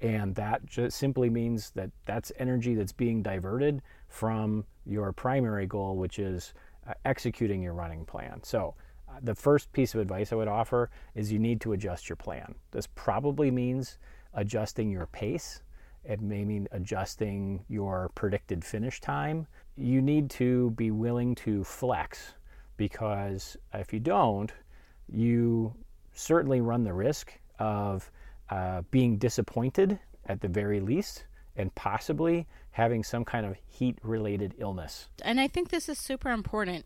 and 0.00 0.34
that 0.34 0.64
just 0.66 0.98
simply 0.98 1.28
means 1.28 1.70
that 1.70 1.90
that's 2.06 2.32
energy 2.38 2.74
that's 2.74 2.92
being 2.92 3.22
diverted 3.22 3.82
from 4.08 4.64
your 4.86 5.12
primary 5.12 5.66
goal 5.66 5.96
which 5.96 6.18
is 6.18 6.54
uh, 6.88 6.94
executing 7.04 7.62
your 7.62 7.74
running 7.74 8.04
plan. 8.04 8.40
So 8.42 8.74
uh, 9.08 9.18
the 9.22 9.34
first 9.34 9.72
piece 9.72 9.94
of 9.94 10.00
advice 10.00 10.32
i 10.32 10.36
would 10.36 10.48
offer 10.48 10.90
is 11.14 11.30
you 11.30 11.38
need 11.38 11.60
to 11.62 11.72
adjust 11.72 12.08
your 12.08 12.16
plan. 12.16 12.54
This 12.70 12.88
probably 12.94 13.50
means 13.50 13.98
adjusting 14.34 14.90
your 14.90 15.06
pace. 15.06 15.62
It 16.04 16.22
may 16.22 16.44
mean 16.44 16.66
adjusting 16.72 17.64
your 17.68 18.10
predicted 18.14 18.64
finish 18.64 19.00
time. 19.00 19.46
You 19.76 20.00
need 20.00 20.30
to 20.30 20.70
be 20.70 20.90
willing 20.90 21.34
to 21.36 21.62
flex 21.62 22.34
because 22.78 23.56
if 23.74 23.92
you 23.92 24.00
don't 24.00 24.50
you 25.12 25.74
certainly 26.12 26.60
run 26.60 26.84
the 26.84 26.92
risk 26.92 27.32
of 27.58 28.10
uh, 28.50 28.82
being 28.90 29.16
disappointed 29.16 29.98
at 30.26 30.40
the 30.40 30.48
very 30.48 30.80
least 30.80 31.24
and 31.56 31.74
possibly 31.74 32.46
having 32.72 33.02
some 33.02 33.24
kind 33.24 33.44
of 33.44 33.56
heat 33.66 33.98
related 34.02 34.54
illness. 34.58 35.08
And 35.22 35.40
I 35.40 35.48
think 35.48 35.68
this 35.68 35.88
is 35.88 35.98
super 35.98 36.30
important 36.30 36.84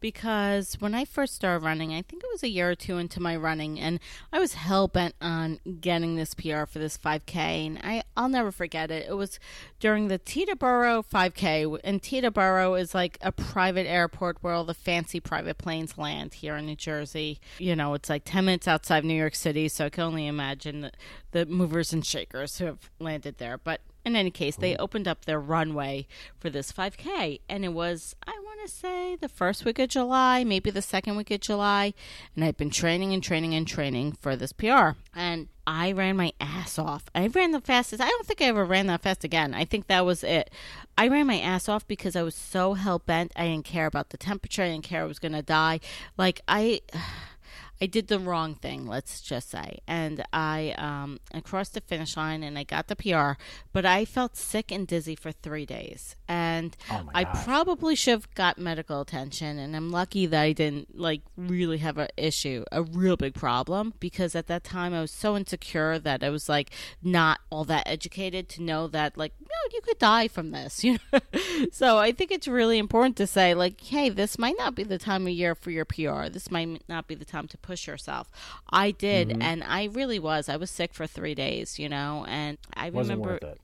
because 0.00 0.74
when 0.80 0.94
I 0.94 1.04
first 1.04 1.34
started 1.34 1.64
running, 1.64 1.92
I 1.92 2.02
think 2.02 2.22
it 2.22 2.30
was 2.32 2.42
a 2.42 2.48
year 2.48 2.70
or 2.70 2.74
two 2.74 2.98
into 2.98 3.20
my 3.20 3.36
running, 3.36 3.80
and 3.80 4.00
I 4.32 4.38
was 4.38 4.54
hell 4.54 4.88
bent 4.88 5.14
on 5.20 5.60
getting 5.80 6.16
this 6.16 6.34
PR 6.34 6.64
for 6.64 6.78
this 6.78 6.98
5K, 6.98 7.36
and 7.66 7.78
I 7.82 8.02
I'll 8.16 8.28
never 8.28 8.52
forget 8.52 8.90
it. 8.90 9.06
It 9.08 9.14
was 9.14 9.38
during 9.80 10.08
the 10.08 10.18
Teterboro 10.18 11.04
5K, 11.06 11.80
and 11.84 12.02
Teterboro 12.02 12.78
is 12.78 12.94
like 12.94 13.18
a 13.20 13.32
private 13.32 13.86
airport 13.86 14.38
where 14.42 14.52
all 14.52 14.64
the 14.64 14.74
fancy 14.74 15.20
private 15.20 15.58
planes 15.58 15.98
land 15.98 16.34
here 16.34 16.56
in 16.56 16.66
New 16.66 16.76
Jersey. 16.76 17.40
You 17.58 17.76
know, 17.76 17.94
it's 17.94 18.08
like 18.08 18.22
10 18.24 18.44
minutes 18.44 18.68
outside 18.68 19.04
New 19.04 19.14
York 19.14 19.34
City, 19.34 19.68
so 19.68 19.86
I 19.86 19.90
can 19.90 20.04
only 20.04 20.26
imagine 20.26 20.82
the, 20.82 20.92
the 21.32 21.46
movers 21.46 21.92
and 21.92 22.04
shakers 22.04 22.58
who 22.58 22.66
have 22.66 22.90
landed 22.98 23.38
there, 23.38 23.58
but 23.58 23.80
in 24.06 24.14
any 24.14 24.30
case, 24.30 24.54
they 24.54 24.76
opened 24.76 25.08
up 25.08 25.24
their 25.24 25.40
runway 25.40 26.06
for 26.38 26.48
this 26.48 26.72
5K, 26.72 27.40
and 27.48 27.64
it 27.64 27.72
was, 27.72 28.14
I 28.24 28.38
want 28.44 28.60
to 28.64 28.72
say, 28.72 29.16
the 29.16 29.28
first 29.28 29.64
week 29.64 29.80
of 29.80 29.88
July, 29.88 30.44
maybe 30.44 30.70
the 30.70 30.80
second 30.80 31.16
week 31.16 31.32
of 31.32 31.40
July, 31.40 31.92
and 32.36 32.44
I'd 32.44 32.56
been 32.56 32.70
training 32.70 33.12
and 33.12 33.22
training 33.22 33.52
and 33.52 33.66
training 33.66 34.12
for 34.12 34.36
this 34.36 34.52
PR, 34.52 34.90
and 35.12 35.48
I 35.66 35.90
ran 35.90 36.16
my 36.16 36.32
ass 36.40 36.78
off. 36.78 37.06
I 37.16 37.26
ran 37.26 37.50
the 37.50 37.60
fastest. 37.60 38.00
I 38.00 38.08
don't 38.08 38.24
think 38.24 38.40
I 38.40 38.44
ever 38.44 38.64
ran 38.64 38.86
that 38.86 39.02
fast 39.02 39.24
again. 39.24 39.52
I 39.52 39.64
think 39.64 39.88
that 39.88 40.06
was 40.06 40.22
it. 40.22 40.50
I 40.96 41.08
ran 41.08 41.26
my 41.26 41.40
ass 41.40 41.68
off 41.68 41.86
because 41.88 42.14
I 42.14 42.22
was 42.22 42.36
so 42.36 42.74
hell 42.74 43.00
bent. 43.00 43.32
I 43.34 43.48
didn't 43.48 43.64
care 43.64 43.86
about 43.86 44.10
the 44.10 44.16
temperature. 44.16 44.62
I 44.62 44.68
didn't 44.68 44.84
care 44.84 45.02
I 45.02 45.06
was 45.06 45.18
going 45.18 45.32
to 45.32 45.42
die. 45.42 45.80
Like, 46.16 46.40
I. 46.46 46.82
I 47.80 47.86
did 47.86 48.08
the 48.08 48.18
wrong 48.18 48.54
thing, 48.54 48.86
let's 48.86 49.20
just 49.20 49.50
say. 49.50 49.78
And 49.86 50.24
I 50.32 50.74
um 50.78 51.20
I 51.32 51.40
crossed 51.40 51.74
the 51.74 51.80
finish 51.80 52.16
line 52.16 52.42
and 52.42 52.58
I 52.58 52.64
got 52.64 52.88
the 52.88 52.96
PR, 52.96 53.40
but 53.72 53.84
I 53.84 54.04
felt 54.04 54.36
sick 54.36 54.72
and 54.72 54.86
dizzy 54.86 55.14
for 55.14 55.32
3 55.32 55.66
days. 55.66 56.16
And 56.28 56.76
Oh 56.90 57.08
I 57.14 57.24
probably 57.24 57.94
should 57.94 58.12
have 58.12 58.34
got 58.34 58.58
medical 58.58 59.00
attention 59.00 59.58
and 59.58 59.76
I'm 59.76 59.90
lucky 59.90 60.26
that 60.26 60.42
I 60.42 60.52
didn't 60.52 60.98
like 60.98 61.22
really 61.36 61.78
have 61.78 61.98
an 61.98 62.08
issue, 62.16 62.64
a 62.72 62.82
real 62.82 63.16
big 63.16 63.34
problem 63.34 63.94
because 64.00 64.34
at 64.34 64.46
that 64.48 64.64
time 64.64 64.92
I 64.92 65.00
was 65.00 65.10
so 65.10 65.36
insecure 65.36 65.98
that 65.98 66.24
I 66.24 66.30
was 66.30 66.48
like 66.48 66.70
not 67.02 67.40
all 67.50 67.64
that 67.64 67.86
educated 67.86 68.48
to 68.50 68.62
know 68.62 68.86
that 68.88 69.16
like 69.16 69.32
no, 69.40 69.72
you 69.72 69.80
could 69.82 69.98
die 69.98 70.28
from 70.28 70.50
this, 70.50 70.82
you 70.84 70.98
know. 71.12 71.20
so 71.72 71.98
I 71.98 72.12
think 72.12 72.30
it's 72.30 72.48
really 72.48 72.78
important 72.78 73.16
to 73.18 73.26
say 73.26 73.54
like, 73.54 73.80
hey, 73.80 74.08
this 74.08 74.38
might 74.38 74.56
not 74.58 74.74
be 74.74 74.82
the 74.82 74.98
time 74.98 75.26
of 75.26 75.32
year 75.32 75.54
for 75.54 75.70
your 75.70 75.84
PR. 75.84 76.28
This 76.28 76.50
might 76.50 76.82
not 76.88 77.06
be 77.06 77.14
the 77.14 77.24
time 77.24 77.46
to 77.48 77.58
push 77.58 77.86
yourself. 77.86 78.30
I 78.70 78.90
did, 78.90 79.28
Mm-hmm. 79.28 79.42
and 79.42 79.64
I 79.64 79.84
really 79.92 80.18
was. 80.18 80.48
I 80.48 80.56
was 80.56 80.70
sick 80.70 80.92
for 80.92 81.06
three 81.06 81.34
days, 81.34 81.78
you 81.78 81.88
know, 81.88 82.24
and 82.28 82.58
I 82.74 82.90
Wasn't 82.90 83.20
remember. 83.20 83.54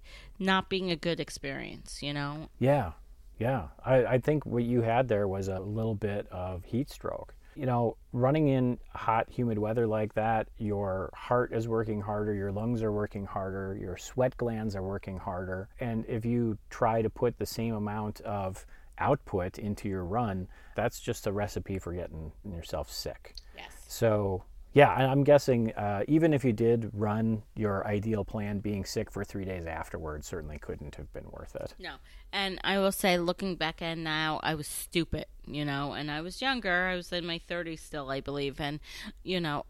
Not 0.43 0.69
being 0.69 0.91
a 0.91 0.97
good 0.97 1.21
experience, 1.21 2.03
you 2.03 2.13
know. 2.13 2.49
Yeah, 2.59 2.93
yeah. 3.39 3.69
I, 3.85 4.05
I 4.05 4.19
think 4.19 4.45
what 4.45 4.65
you 4.65 4.83
had 4.83 5.09
there 5.09 5.29
was 5.29 5.49
a 5.49 5.61
little 5.61 5.95
bit 5.95 6.27
of 6.31 6.65
heat 6.65 6.91
stroke. 6.91 7.35
You 7.55 7.67
know, 7.67 7.99
running 8.13 8.49
in 8.49 8.79
hot, 8.95 9.29
humid 9.29 9.59
weather 9.59 9.87
like 9.87 10.15
that, 10.15 10.49
your 10.57 11.11
heart 11.15 11.53
is 11.53 11.69
working 11.69 12.01
harder, 12.01 12.33
your 12.33 12.51
lungs 12.51 12.83
are 12.83 12.93
working 12.93 13.27
harder, 13.27 13.77
your 13.79 13.99
sweat 13.99 14.35
glands 14.39 14.75
are 14.75 14.83
working 14.83 15.19
harder. 15.19 15.69
And 15.79 16.07
if 16.09 16.25
you 16.25 16.57
try 16.71 17.03
to 17.03 17.11
put 17.11 17.39
the 17.39 17.45
same 17.45 17.75
amount 17.75 18.23
of 18.23 18.65
output 18.97 19.59
into 19.59 19.89
your 19.89 20.05
run, 20.05 20.49
that's 20.77 20.99
just 20.99 21.27
a 21.27 21.33
recipe 21.33 21.79
for 21.79 21.93
getting 21.93 22.33
yourself 22.43 22.91
sick. 22.91 23.35
Yes. 23.55 23.71
So, 23.87 24.45
yeah, 24.75 24.91
I'm 24.91 25.23
guessing 25.25 25.73
uh, 25.73 26.05
even 26.09 26.33
if 26.33 26.45
you 26.45 26.53
did 26.53 26.91
run 26.95 27.43
your 27.55 27.87
ideal 27.87 28.25
plan, 28.25 28.61
being 28.61 28.85
sick 28.85 29.11
for 29.11 29.23
three 29.23 29.45
days 29.45 29.67
afterwards 29.67 30.27
certainly 30.27 30.59
couldn't 30.59 30.95
have 30.97 31.13
been 31.13 31.31
worth 31.31 31.55
it. 31.57 31.75
No. 31.79 31.97
And 32.33 32.59
I 32.65 32.79
will 32.79 32.93
say, 32.93 33.19
looking 33.19 33.57
back 33.57 33.83
at 33.83 33.99
now, 33.99 34.41
I 34.43 34.55
was 34.55 34.67
stupid, 34.67 35.27
you 35.47 35.67
know, 35.67 35.93
and 35.93 36.11
I 36.11 36.23
was 36.23 36.41
younger. 36.41 36.87
I 36.87 36.97
was 36.97 37.13
in 37.13 37.27
my 37.27 37.39
30s 37.39 37.81
still, 37.81 38.11
I 38.11 38.21
believe. 38.21 38.59
And, 38.59 38.81
you 39.23 39.39
know, 39.39 39.67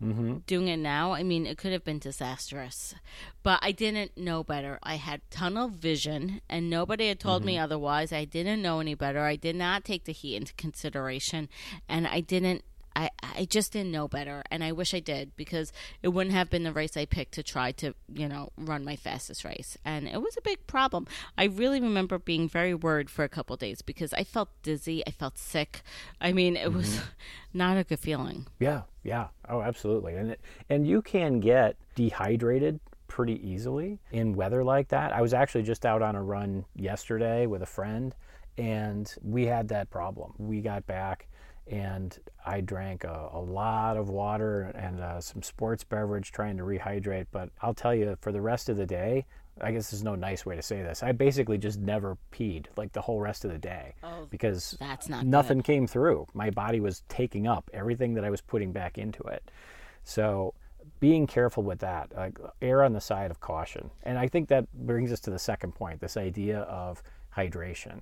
doing 0.47 0.68
it 0.68 0.76
now, 0.76 1.12
I 1.12 1.25
mean, 1.25 1.47
it 1.47 1.59
could 1.59 1.73
have 1.73 1.85
been 1.85 1.99
disastrous. 1.99 2.94
But 3.42 3.59
I 3.61 3.73
didn't 3.73 4.16
know 4.16 4.44
better. 4.44 4.78
I 4.85 4.94
had 4.94 5.28
tunnel 5.30 5.66
vision, 5.68 6.40
and 6.49 6.71
nobody 6.71 7.09
had 7.09 7.18
told 7.18 7.44
me 7.44 7.59
otherwise. 7.59 8.12
I 8.12 8.25
didn't 8.25 8.62
know 8.62 8.78
any 8.78 8.94
better. 8.94 9.25
I 9.25 9.35
did 9.35 9.56
not 9.56 9.85
take 9.85 10.04
the 10.04 10.12
heat 10.12 10.37
into 10.37 10.54
consideration, 10.54 11.49
and 11.88 12.06
I 12.06 12.21
didn't 12.21 12.62
I, 12.95 13.11
I 13.23 13.45
just 13.45 13.73
didn't 13.73 13.93
know 13.93 14.09
better 14.09 14.43
and 14.51 14.63
I 14.63 14.73
wish 14.73 14.95
I 14.95 15.01
did 15.01 15.35
because 15.37 15.73
it 16.03 16.09
wouldn't 16.09 16.35
have 16.35 16.51
been 16.51 16.63
the 16.63 16.73
race 16.73 16.97
I 16.97 17.05
picked 17.05 17.33
to 17.35 17.43
try 17.43 17.73
to, 17.73 17.95
you 18.13 18.29
know, 18.29 18.51
run 18.57 18.85
my 18.85 18.97
fastest 18.97 19.45
race. 19.45 19.77
And 19.85 20.09
it 20.09 20.21
was 20.21 20.37
a 20.37 20.43
big 20.43 20.67
problem. 20.67 21.07
I 21.37 21.45
really 21.45 21.81
remember 21.81 22.19
being 22.19 22.49
very 22.49 22.75
worried 22.75 23.11
for 23.11 23.25
a 23.25 23.29
couple 23.29 23.55
of 23.55 23.61
days 23.61 23.83
because 23.83 24.13
I 24.13 24.25
felt 24.25 24.51
dizzy, 24.63 25.03
I 25.07 25.11
felt 25.11 25.39
sick. 25.39 25.83
I 26.21 26.33
mean, 26.33 26.57
it 26.57 26.73
was 26.73 26.89
mm-hmm. 26.89 27.09
not 27.59 27.77
a 27.77 27.85
good 27.85 28.01
feeling. 28.01 28.47
Yeah, 28.59 28.83
yeah. 29.03 29.29
Oh, 29.49 29.63
absolutely. 29.63 30.15
And 30.15 30.33
it, 30.33 30.41
and 30.69 30.87
you 30.87 31.03
can 31.03 31.41
get 31.41 31.77
dehydrated 31.95 32.81
pretty 33.09 33.47
easily 33.47 33.99
in 34.11 34.35
weather 34.35 34.65
like 34.65 34.89
that. 34.89 35.13
I 35.13 35.21
was 35.21 35.35
actually 35.35 35.65
just 35.65 35.85
out 35.85 36.01
on 36.01 36.17
a 36.17 36.23
run 36.23 36.65
yesterday 36.75 37.47
with 37.47 37.63
a 37.63 37.67
friend 37.67 38.15
and 38.59 39.13
we 39.23 39.47
had 39.47 39.69
that 39.69 39.91
problem. 39.91 40.35
We 40.39 40.61
got 40.61 40.87
back 40.87 41.29
and 41.66 42.19
I 42.45 42.61
drank 42.61 43.04
a, 43.04 43.31
a 43.33 43.40
lot 43.40 43.97
of 43.97 44.09
water 44.09 44.73
and 44.75 45.00
uh, 45.00 45.21
some 45.21 45.42
sports 45.42 45.85
beverage 45.85 46.33
trying 46.33 46.57
to 46.57 46.64
rehydrate. 46.64 47.26
But 47.31 47.50
I'll 47.61 47.75
tell 47.75 47.95
you, 47.95 48.16
for 48.21 48.33
the 48.33 48.40
rest 48.40 48.69
of 48.69 48.76
the 48.76 48.87
day, 48.87 49.26
I 49.61 49.71
guess 49.73 49.90
there's 49.90 50.02
no 50.02 50.14
nice 50.14 50.47
way 50.47 50.57
to 50.57 50.62
say 50.62 50.83
this. 50.83 51.02
I 51.02 51.12
basically 51.12 51.59
just 51.59 51.78
never 51.78 52.16
peed 52.33 52.66
like 52.76 52.92
the 52.92 53.00
whole 53.02 53.21
rest 53.21 53.45
of 53.45 53.52
the 53.52 53.59
day 53.59 53.95
Oh, 54.02 54.26
because 54.31 54.76
that's 54.81 55.09
not 55.09 55.26
nothing 55.26 55.62
came 55.62 55.87
through. 55.87 56.26
My 56.35 56.50
body 56.50 56.81
was 56.81 57.02
taking 57.09 57.47
up 57.47 57.71
everything 57.73 58.14
that 58.14 58.25
I 58.25 58.31
was 58.31 58.40
putting 58.40 58.73
back 58.73 58.99
into 58.99 59.23
it. 59.25 59.50
So 60.04 60.54
being 61.00 61.26
careful 61.26 61.62
with 61.62 61.81
that, 61.81 62.12
like 62.16 62.38
err 62.61 62.83
on 62.83 62.92
the 62.92 63.00
side 63.00 63.31
of 63.31 63.40
caution. 63.40 63.90
And 64.02 64.19
I 64.19 64.26
think 64.26 64.49
that 64.49 64.73
brings 64.73 65.12
us 65.12 65.21
to 65.21 65.31
the 65.31 65.38
second 65.38 65.75
point, 65.75 66.00
this 66.00 66.16
idea 66.16 66.61
of 66.61 67.02
hydration. 67.37 68.00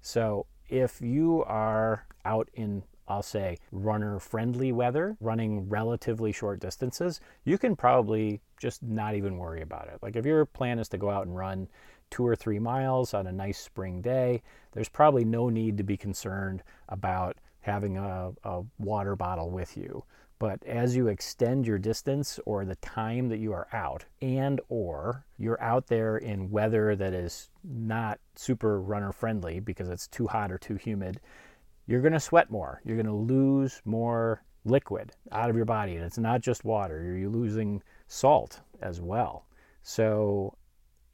So 0.00 0.46
if 0.68 1.00
you 1.00 1.44
are 1.44 2.06
out 2.24 2.48
in 2.54 2.82
I'll 3.08 3.22
say 3.22 3.56
runner 3.72 4.18
friendly 4.18 4.70
weather, 4.70 5.16
running 5.20 5.68
relatively 5.68 6.30
short 6.30 6.60
distances, 6.60 7.20
you 7.44 7.56
can 7.56 7.74
probably 7.74 8.42
just 8.60 8.82
not 8.82 9.14
even 9.14 9.38
worry 9.38 9.62
about 9.62 9.88
it. 9.88 9.98
Like 10.02 10.14
if 10.14 10.26
your 10.26 10.44
plan 10.44 10.78
is 10.78 10.88
to 10.90 10.98
go 10.98 11.08
out 11.08 11.26
and 11.26 11.34
run 11.34 11.68
two 12.10 12.26
or 12.26 12.36
three 12.36 12.58
miles 12.58 13.14
on 13.14 13.26
a 13.26 13.32
nice 13.32 13.58
spring 13.58 14.02
day, 14.02 14.42
there's 14.72 14.88
probably 14.88 15.24
no 15.24 15.48
need 15.48 15.78
to 15.78 15.82
be 15.82 15.96
concerned 15.96 16.62
about 16.88 17.38
having 17.60 17.96
a, 17.96 18.32
a 18.44 18.62
water 18.78 19.16
bottle 19.16 19.50
with 19.50 19.76
you. 19.76 20.04
But 20.38 20.62
as 20.64 20.94
you 20.94 21.08
extend 21.08 21.66
your 21.66 21.78
distance 21.78 22.38
or 22.46 22.64
the 22.64 22.76
time 22.76 23.28
that 23.28 23.38
you 23.38 23.52
are 23.52 23.66
out 23.72 24.04
and 24.22 24.60
or 24.68 25.24
you're 25.36 25.60
out 25.60 25.88
there 25.88 26.18
in 26.18 26.50
weather 26.50 26.94
that 26.94 27.12
is 27.12 27.50
not 27.64 28.20
super 28.36 28.80
runner 28.80 29.10
friendly 29.10 29.58
because 29.58 29.88
it's 29.88 30.06
too 30.06 30.28
hot 30.28 30.52
or 30.52 30.58
too 30.58 30.76
humid, 30.76 31.20
you're 31.86 32.00
going 32.00 32.12
to 32.12 32.20
sweat 32.20 32.50
more. 32.50 32.80
You're 32.84 32.96
going 32.96 33.06
to 33.06 33.12
lose 33.12 33.82
more 33.84 34.42
liquid 34.64 35.12
out 35.32 35.50
of 35.50 35.56
your 35.56 35.64
body. 35.64 35.96
And 35.96 36.04
it's 36.04 36.18
not 36.18 36.40
just 36.40 36.64
water, 36.64 37.16
you're 37.16 37.30
losing 37.30 37.82
salt 38.06 38.60
as 38.80 39.00
well. 39.00 39.46
So, 39.82 40.54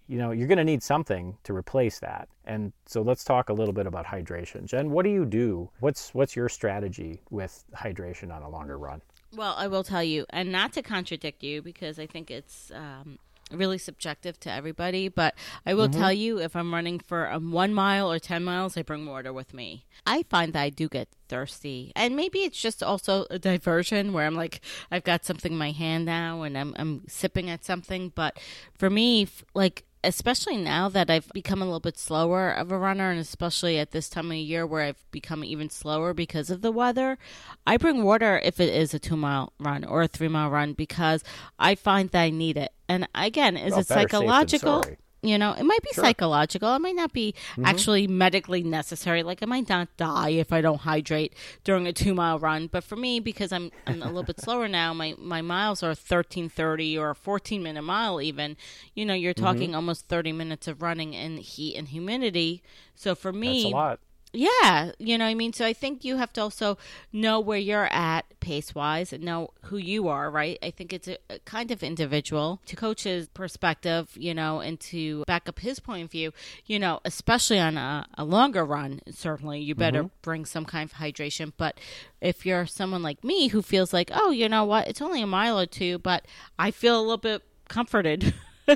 you 0.06 0.18
know, 0.18 0.32
you're 0.32 0.48
going 0.48 0.58
to 0.58 0.64
need 0.64 0.82
something 0.82 1.38
to 1.44 1.54
replace 1.54 1.98
that. 2.00 2.28
And 2.44 2.72
so 2.84 3.00
let's 3.00 3.24
talk 3.24 3.48
a 3.48 3.54
little 3.54 3.72
bit 3.72 3.86
about 3.86 4.04
hydration. 4.04 4.66
Jen, 4.66 4.90
what 4.90 5.04
do 5.04 5.10
you 5.10 5.24
do? 5.24 5.70
What's 5.80 6.12
what's 6.12 6.36
your 6.36 6.48
strategy 6.50 7.22
with 7.30 7.64
hydration 7.74 8.34
on 8.34 8.42
a 8.42 8.50
longer 8.50 8.76
run? 8.76 9.00
Well, 9.36 9.54
I 9.56 9.66
will 9.66 9.84
tell 9.84 10.02
you, 10.02 10.26
and 10.30 10.52
not 10.52 10.72
to 10.74 10.82
contradict 10.82 11.42
you 11.42 11.62
because 11.62 11.98
I 11.98 12.06
think 12.06 12.30
it's 12.30 12.70
um, 12.74 13.18
really 13.50 13.78
subjective 13.78 14.38
to 14.40 14.50
everybody, 14.50 15.08
but 15.08 15.34
I 15.66 15.74
will 15.74 15.88
tell 15.88 16.12
you 16.12 16.38
if 16.38 16.56
I'm 16.56 16.72
running 16.72 16.98
for 16.98 17.30
um, 17.30 17.52
one 17.52 17.74
mile 17.74 18.10
or 18.10 18.18
10 18.18 18.44
miles, 18.44 18.76
I 18.76 18.82
bring 18.82 19.06
water 19.06 19.32
with 19.32 19.52
me. 19.52 19.84
I 20.06 20.24
find 20.24 20.52
that 20.52 20.62
I 20.62 20.70
do 20.70 20.88
get 20.88 21.08
thirsty. 21.28 21.92
And 21.94 22.16
maybe 22.16 22.40
it's 22.40 22.60
just 22.60 22.82
also 22.82 23.26
a 23.30 23.38
diversion 23.38 24.12
where 24.12 24.26
I'm 24.26 24.34
like, 24.34 24.60
I've 24.90 25.04
got 25.04 25.24
something 25.24 25.52
in 25.52 25.58
my 25.58 25.72
hand 25.72 26.04
now 26.04 26.42
and 26.42 26.56
I'm, 26.56 26.74
I'm 26.78 27.02
sipping 27.08 27.50
at 27.50 27.64
something. 27.64 28.12
But 28.14 28.38
for 28.78 28.90
me, 28.90 29.28
like, 29.54 29.84
especially 30.04 30.56
now 30.56 30.88
that 30.88 31.11
I've 31.11 31.28
become 31.32 31.62
a 31.62 31.64
little 31.64 31.80
bit 31.80 31.99
slower 31.99 32.50
of 32.50 32.70
a 32.70 32.78
runner, 32.78 33.11
and 33.11 33.20
especially 33.20 33.78
at 33.78 33.90
this 33.90 34.08
time 34.08 34.30
of 34.30 34.37
year 34.37 34.66
where 34.66 34.82
I've 34.82 35.11
become 35.11 35.42
even 35.44 35.70
slower 35.70 36.14
because 36.14 36.50
of 36.50 36.61
the 36.61 36.73
weather, 36.73 37.18
I 37.66 37.76
bring 37.76 38.04
water 38.04 38.40
if 38.42 38.61
it 38.61 38.73
is 38.73 38.94
a 38.94 38.99
two 38.99 39.16
mile 39.16 39.52
run 39.58 39.84
or 39.84 40.02
a 40.02 40.08
three 40.08 40.28
mile 40.28 40.50
run 40.50 40.73
because 40.75 41.25
I 41.58 41.75
find 41.75 42.11
that 42.11 42.23
I 42.23 42.30
need 42.30 42.56
it. 42.56 42.73
And 42.88 43.08
again, 43.14 43.56
is 43.56 43.73
Well, 43.73 43.80
it 43.80 43.88
better 43.88 44.00
safe 44.02 44.11
than 44.11 44.20
psychological? 44.20 44.84
You 45.24 45.38
know, 45.38 45.52
it 45.52 45.64
might 45.64 45.82
be 45.82 45.88
Sure. 45.94 46.04
psychological. 46.04 46.74
It 46.74 46.80
might 46.80 46.94
not 46.94 47.12
be 47.12 47.34
mm-hmm. 47.52 47.64
actually 47.64 48.06
medically 48.06 48.62
necessary. 48.62 49.22
Like 49.22 49.42
I 49.42 49.46
might 49.46 49.68
not 49.68 49.88
die 49.96 50.30
if 50.30 50.52
I 50.52 50.60
don't 50.60 50.82
hydrate 50.82 51.34
during 51.64 51.86
a 51.86 51.92
two 51.92 52.14
mile 52.14 52.38
run. 52.38 52.66
But 52.66 52.84
for 52.84 52.96
me, 52.96 53.20
because 53.20 53.50
I'm, 53.52 53.70
I'm 53.86 54.02
a 54.02 54.06
little 54.06 54.22
bit 54.22 54.40
slower 54.44 54.68
now, 54.68 54.92
my, 54.92 55.14
my 55.18 55.40
miles 55.40 55.82
are 55.82 55.94
thirteen 55.94 56.48
thirty 56.48 56.96
or 56.98 57.10
a 57.10 57.14
fourteen 57.14 57.62
minute 57.62 57.82
mile 57.82 58.20
even. 58.20 58.56
You 58.94 59.06
know, 59.06 59.14
you're 59.14 59.34
mm-hmm. 59.34 59.44
talking 59.44 59.74
almost 59.74 60.08
thirty 60.08 60.32
minutes 60.32 60.68
of 60.68 60.82
running 60.82 61.14
in 61.14 61.38
heat 61.38 61.76
and 61.76 61.88
humidity. 61.88 62.62
So 62.94 63.14
for 63.14 63.32
me, 63.32 63.64
That's 63.64 63.72
a 63.72 63.76
lot. 63.76 64.00
yeah, 64.32 64.92
you 64.98 65.18
know 65.18 65.24
what 65.24 65.30
I 65.30 65.34
mean? 65.34 65.52
So 65.52 65.64
I 65.64 65.72
think 65.72 66.04
you 66.04 66.16
have 66.16 66.32
to 66.34 66.42
also 66.42 66.78
know 67.12 67.40
where 67.40 67.58
you're 67.58 67.92
at 67.92 68.13
pace 68.44 68.74
wise 68.74 69.10
and 69.10 69.24
know 69.24 69.48
who 69.62 69.78
you 69.78 70.08
are, 70.08 70.30
right? 70.30 70.58
I 70.62 70.70
think 70.70 70.92
it's 70.92 71.08
a, 71.08 71.16
a 71.30 71.38
kind 71.40 71.70
of 71.70 71.82
individual 71.82 72.60
to 72.66 72.76
coach's 72.76 73.26
perspective, 73.28 74.10
you 74.14 74.34
know, 74.34 74.60
and 74.60 74.78
to 74.80 75.24
back 75.26 75.48
up 75.48 75.60
his 75.60 75.80
point 75.80 76.04
of 76.04 76.10
view, 76.10 76.32
you 76.66 76.78
know, 76.78 77.00
especially 77.06 77.58
on 77.58 77.78
a, 77.78 78.06
a 78.18 78.24
longer 78.24 78.62
run, 78.62 79.00
certainly 79.10 79.60
you 79.60 79.74
better 79.74 80.00
mm-hmm. 80.00 80.20
bring 80.20 80.44
some 80.44 80.66
kind 80.66 80.90
of 80.90 80.98
hydration. 80.98 81.52
But 81.56 81.80
if 82.20 82.44
you're 82.44 82.66
someone 82.66 83.02
like 83.02 83.24
me 83.24 83.48
who 83.48 83.62
feels 83.62 83.94
like, 83.94 84.10
oh, 84.12 84.30
you 84.30 84.46
know 84.46 84.64
what, 84.64 84.88
it's 84.88 85.00
only 85.00 85.22
a 85.22 85.26
mile 85.26 85.58
or 85.58 85.66
two, 85.66 85.98
but 85.98 86.26
I 86.58 86.70
feel 86.70 86.98
a 86.98 87.00
little 87.00 87.16
bit 87.16 87.42
comforted 87.68 88.34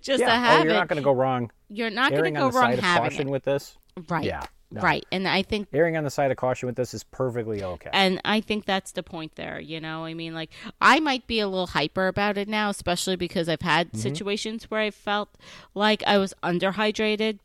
just 0.00 0.20
to 0.20 0.26
oh, 0.26 0.28
have 0.28 0.60
Oh, 0.60 0.62
you're 0.62 0.72
it. 0.72 0.76
not 0.76 0.88
going 0.88 1.02
to 1.02 1.04
go 1.04 1.12
wrong. 1.12 1.50
you're 1.68 1.90
not 1.90 2.12
going 2.12 2.22
to 2.24 2.30
go 2.30 2.50
wrong 2.50 2.76
having 2.76 3.28
it. 3.28 3.28
with 3.28 3.42
this. 3.42 3.76
right. 4.08 4.24
Yeah. 4.24 4.44
No. 4.70 4.82
Right. 4.82 5.06
And 5.10 5.26
I 5.26 5.42
think 5.42 5.68
Erring 5.72 5.96
on 5.96 6.04
the 6.04 6.10
side 6.10 6.30
of 6.30 6.36
caution 6.36 6.66
with 6.66 6.76
this 6.76 6.92
is 6.92 7.02
perfectly 7.04 7.62
okay. 7.62 7.88
and 7.92 8.20
I 8.24 8.40
think 8.42 8.66
that's 8.66 8.92
the 8.92 9.02
point 9.02 9.34
there, 9.36 9.58
you 9.58 9.80
know? 9.80 10.04
I 10.04 10.12
mean, 10.12 10.34
like, 10.34 10.50
I 10.80 11.00
might 11.00 11.26
be 11.26 11.40
a 11.40 11.48
little 11.48 11.68
hyper 11.68 12.06
about 12.06 12.36
it 12.36 12.48
now, 12.48 12.68
especially 12.68 13.16
because 13.16 13.48
I've 13.48 13.62
had 13.62 13.88
Mm-hmm. 13.88 14.00
situations 14.00 14.70
where 14.70 14.82
I 14.82 14.90
felt 14.90 15.30
like 15.74 16.02
I 16.06 16.18
was 16.18 16.34
underhydrated. 16.42 17.38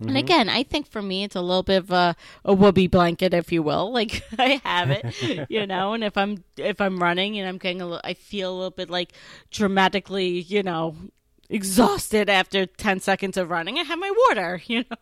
And 0.00 0.16
again, 0.16 0.48
I 0.48 0.62
think 0.62 0.86
for 0.86 1.02
me, 1.02 1.24
it's 1.24 1.34
a 1.34 1.40
little 1.40 1.64
bit 1.64 1.78
of 1.78 1.90
a, 1.90 2.14
a 2.44 2.54
whoopee 2.54 2.86
blanket, 2.86 3.34
if 3.34 3.50
you 3.50 3.64
will. 3.64 3.90
Like 3.98 4.22
I 4.38 4.60
have 4.64 4.90
it, 4.92 5.46
you 5.50 5.66
know. 5.66 5.92
And 5.92 6.04
if 6.04 6.16
I'm 6.16 6.44
if 6.56 6.80
I'm 6.80 7.02
running 7.02 7.36
and 7.36 7.48
I'm 7.48 7.58
getting 7.58 7.82
a 7.82 7.84
little, 7.84 8.00
I 8.04 8.14
feel 8.14 8.52
a 8.52 8.54
little 8.54 8.70
bit 8.70 8.90
like 8.90 9.10
dramatically, 9.50 10.28
you 10.40 10.62
know, 10.62 10.94
exhausted 11.50 12.28
after 12.28 12.66
10 12.66 13.00
seconds 13.00 13.36
of 13.36 13.48
running 13.50 13.78
i 13.78 13.82
have 13.82 13.98
my 13.98 14.12
water 14.28 14.60
you 14.66 14.84
know? 14.90 14.96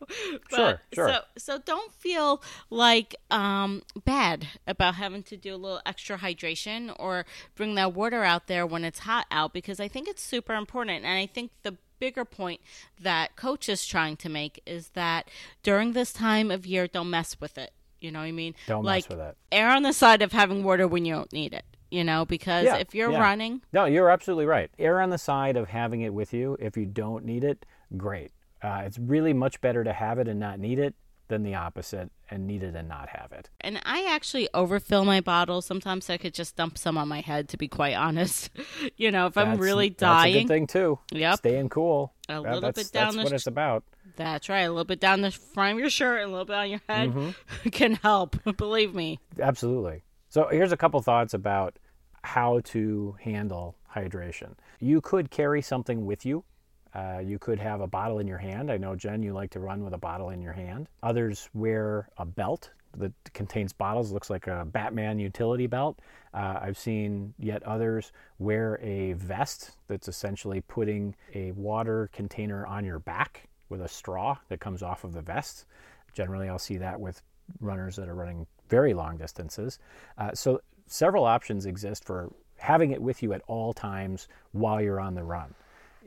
But, 0.50 0.56
Sure, 0.56 0.80
sure. 0.92 1.08
so 1.08 1.18
so 1.36 1.58
don't 1.58 1.92
feel 1.92 2.42
like 2.70 3.16
um 3.30 3.82
bad 4.04 4.46
about 4.66 4.94
having 4.94 5.22
to 5.24 5.36
do 5.36 5.54
a 5.54 5.56
little 5.56 5.80
extra 5.84 6.18
hydration 6.18 6.94
or 6.98 7.26
bring 7.54 7.74
that 7.74 7.94
water 7.94 8.22
out 8.22 8.46
there 8.46 8.64
when 8.66 8.84
it's 8.84 9.00
hot 9.00 9.26
out 9.30 9.52
because 9.52 9.80
i 9.80 9.88
think 9.88 10.08
it's 10.08 10.22
super 10.22 10.54
important. 10.54 11.04
And 11.04 11.18
i 11.18 11.26
think 11.26 11.50
the 11.62 11.76
bigger 11.98 12.24
point 12.24 12.60
that 13.00 13.36
coach 13.36 13.68
is 13.68 13.86
trying 13.86 14.16
to 14.18 14.28
make 14.28 14.62
is 14.66 14.90
that 14.90 15.28
during 15.62 15.92
this 15.94 16.12
time 16.12 16.50
of 16.50 16.66
year 16.66 16.86
don't 16.86 17.08
mess 17.08 17.40
with 17.40 17.56
it. 17.56 17.72
You 18.00 18.10
know 18.12 18.18
what 18.20 18.26
i 18.26 18.32
mean? 18.32 18.54
Don't 18.66 18.84
like 18.84 19.04
mess 19.08 19.16
with 19.16 19.26
it. 19.26 19.36
err 19.50 19.70
on 19.70 19.82
the 19.82 19.92
side 19.92 20.20
of 20.22 20.32
having 20.32 20.62
water 20.62 20.86
when 20.86 21.04
you 21.06 21.14
don't 21.14 21.32
need 21.32 21.54
it 21.54 21.64
you 21.90 22.02
know 22.04 22.24
because 22.24 22.64
Yeah, 22.64 22.76
if 22.76 22.94
you're 22.94 23.12
yeah. 23.12 23.20
running 23.20 23.62
No, 23.72 23.84
you're 23.84 24.10
absolutely 24.10 24.46
right. 24.46 24.70
Err 24.78 25.00
on 25.00 25.10
the 25.10 25.18
side 25.18 25.56
of 25.56 25.68
having 25.68 26.00
it 26.02 26.12
with 26.14 26.32
you. 26.32 26.56
If 26.60 26.76
you 26.76 26.86
don't 26.86 27.24
need 27.24 27.44
it, 27.44 27.64
great. 27.96 28.32
Uh, 28.62 28.82
it's 28.84 28.98
really 28.98 29.32
much 29.32 29.60
better 29.60 29.84
to 29.84 29.92
have 29.92 30.18
it 30.18 30.26
and 30.28 30.40
not 30.40 30.58
need 30.58 30.78
it 30.78 30.94
than 31.28 31.42
the 31.42 31.54
opposite 31.56 32.10
and 32.30 32.46
need 32.46 32.62
it 32.62 32.74
and 32.76 32.88
not 32.88 33.08
have 33.08 33.32
it. 33.32 33.50
And 33.60 33.80
I 33.84 34.06
actually 34.08 34.48
overfill 34.54 35.04
my 35.04 35.20
bottle. 35.20 35.60
Sometimes 35.60 36.04
so 36.06 36.14
I 36.14 36.18
could 36.18 36.32
just 36.34 36.54
dump 36.56 36.78
some 36.78 36.96
on 36.96 37.08
my 37.08 37.20
head, 37.20 37.48
to 37.48 37.56
be 37.56 37.66
quite 37.68 37.94
honest. 38.06 38.50
you 38.96 39.10
know, 39.10 39.26
if 39.26 39.36
I'm 39.36 39.46
That's- 39.50 39.60
really 39.64 39.88
That's 39.88 40.02
a 40.02 40.04
dying. 40.06 40.46
good 40.46 40.48
thing 40.48 40.66
too. 40.68 40.98
Yep. 41.12 41.38
Staying 41.38 41.68
cool. 41.68 42.14
A 42.28 42.40
little 42.40 42.60
that's, 42.60 42.78
bit 42.84 42.92
down 42.92 43.04
That's 43.06 43.16
the 43.16 43.22
what 43.24 43.30
sh- 43.30 43.34
it's 43.34 43.46
about. 43.46 43.84
That's 44.16 44.48
right. 44.48 44.60
A 44.62 44.68
little 44.70 44.84
bit 44.84 45.00
down 45.00 45.20
the 45.20 45.30
front 45.32 45.74
of 45.74 45.78
your 45.80 45.90
shirt 45.90 46.20
and 46.22 46.28
a 46.28 46.32
little 46.32 46.46
bit 46.46 46.56
on 46.56 46.70
your 46.70 46.80
head 46.88 47.10
Mm-hmm. 47.10 47.68
can 47.70 47.94
help. 47.96 48.36
Believe 48.56 48.94
me. 48.94 49.18
Absolutely. 49.40 50.02
So 50.36 50.48
here's 50.48 50.72
a 50.72 50.76
couple 50.76 51.00
thoughts 51.00 51.32
about 51.32 51.78
how 52.20 52.60
to 52.64 53.16
handle 53.22 53.74
hydration. 53.90 54.52
You 54.80 55.00
could 55.00 55.30
carry 55.30 55.62
something 55.62 56.04
with 56.04 56.26
you. 56.26 56.44
Uh, 56.92 57.22
you 57.24 57.38
could 57.38 57.58
have 57.58 57.80
a 57.80 57.86
bottle 57.86 58.18
in 58.18 58.26
your 58.26 58.36
hand. 58.36 58.70
I 58.70 58.76
know, 58.76 58.94
Jen, 58.94 59.22
you 59.22 59.32
like 59.32 59.48
to 59.52 59.60
run 59.60 59.82
with 59.82 59.94
a 59.94 59.98
bottle 59.98 60.28
in 60.28 60.42
your 60.42 60.52
hand. 60.52 60.90
Others 61.02 61.48
wear 61.54 62.10
a 62.18 62.26
belt 62.26 62.68
that 62.98 63.14
contains 63.32 63.72
bottles, 63.72 64.12
looks 64.12 64.28
like 64.28 64.46
a 64.46 64.66
Batman 64.66 65.18
utility 65.18 65.66
belt. 65.66 66.00
Uh, 66.34 66.58
I've 66.60 66.76
seen 66.76 67.32
yet 67.38 67.62
others 67.62 68.12
wear 68.38 68.78
a 68.82 69.14
vest 69.14 69.70
that's 69.88 70.06
essentially 70.06 70.60
putting 70.60 71.16
a 71.34 71.52
water 71.52 72.10
container 72.12 72.66
on 72.66 72.84
your 72.84 72.98
back 72.98 73.48
with 73.70 73.80
a 73.80 73.88
straw 73.88 74.36
that 74.50 74.60
comes 74.60 74.82
off 74.82 75.02
of 75.02 75.14
the 75.14 75.22
vest. 75.22 75.64
Generally, 76.12 76.50
I'll 76.50 76.58
see 76.58 76.76
that 76.76 77.00
with 77.00 77.22
runners 77.60 77.96
that 77.96 78.08
are 78.08 78.14
running 78.14 78.46
very 78.68 78.94
long 78.94 79.16
distances. 79.16 79.78
Uh, 80.18 80.32
so, 80.34 80.60
several 80.86 81.24
options 81.24 81.66
exist 81.66 82.04
for 82.04 82.32
having 82.58 82.90
it 82.90 83.02
with 83.02 83.22
you 83.22 83.32
at 83.32 83.42
all 83.46 83.72
times 83.72 84.28
while 84.52 84.80
you're 84.80 85.00
on 85.00 85.14
the 85.14 85.22
run. 85.22 85.54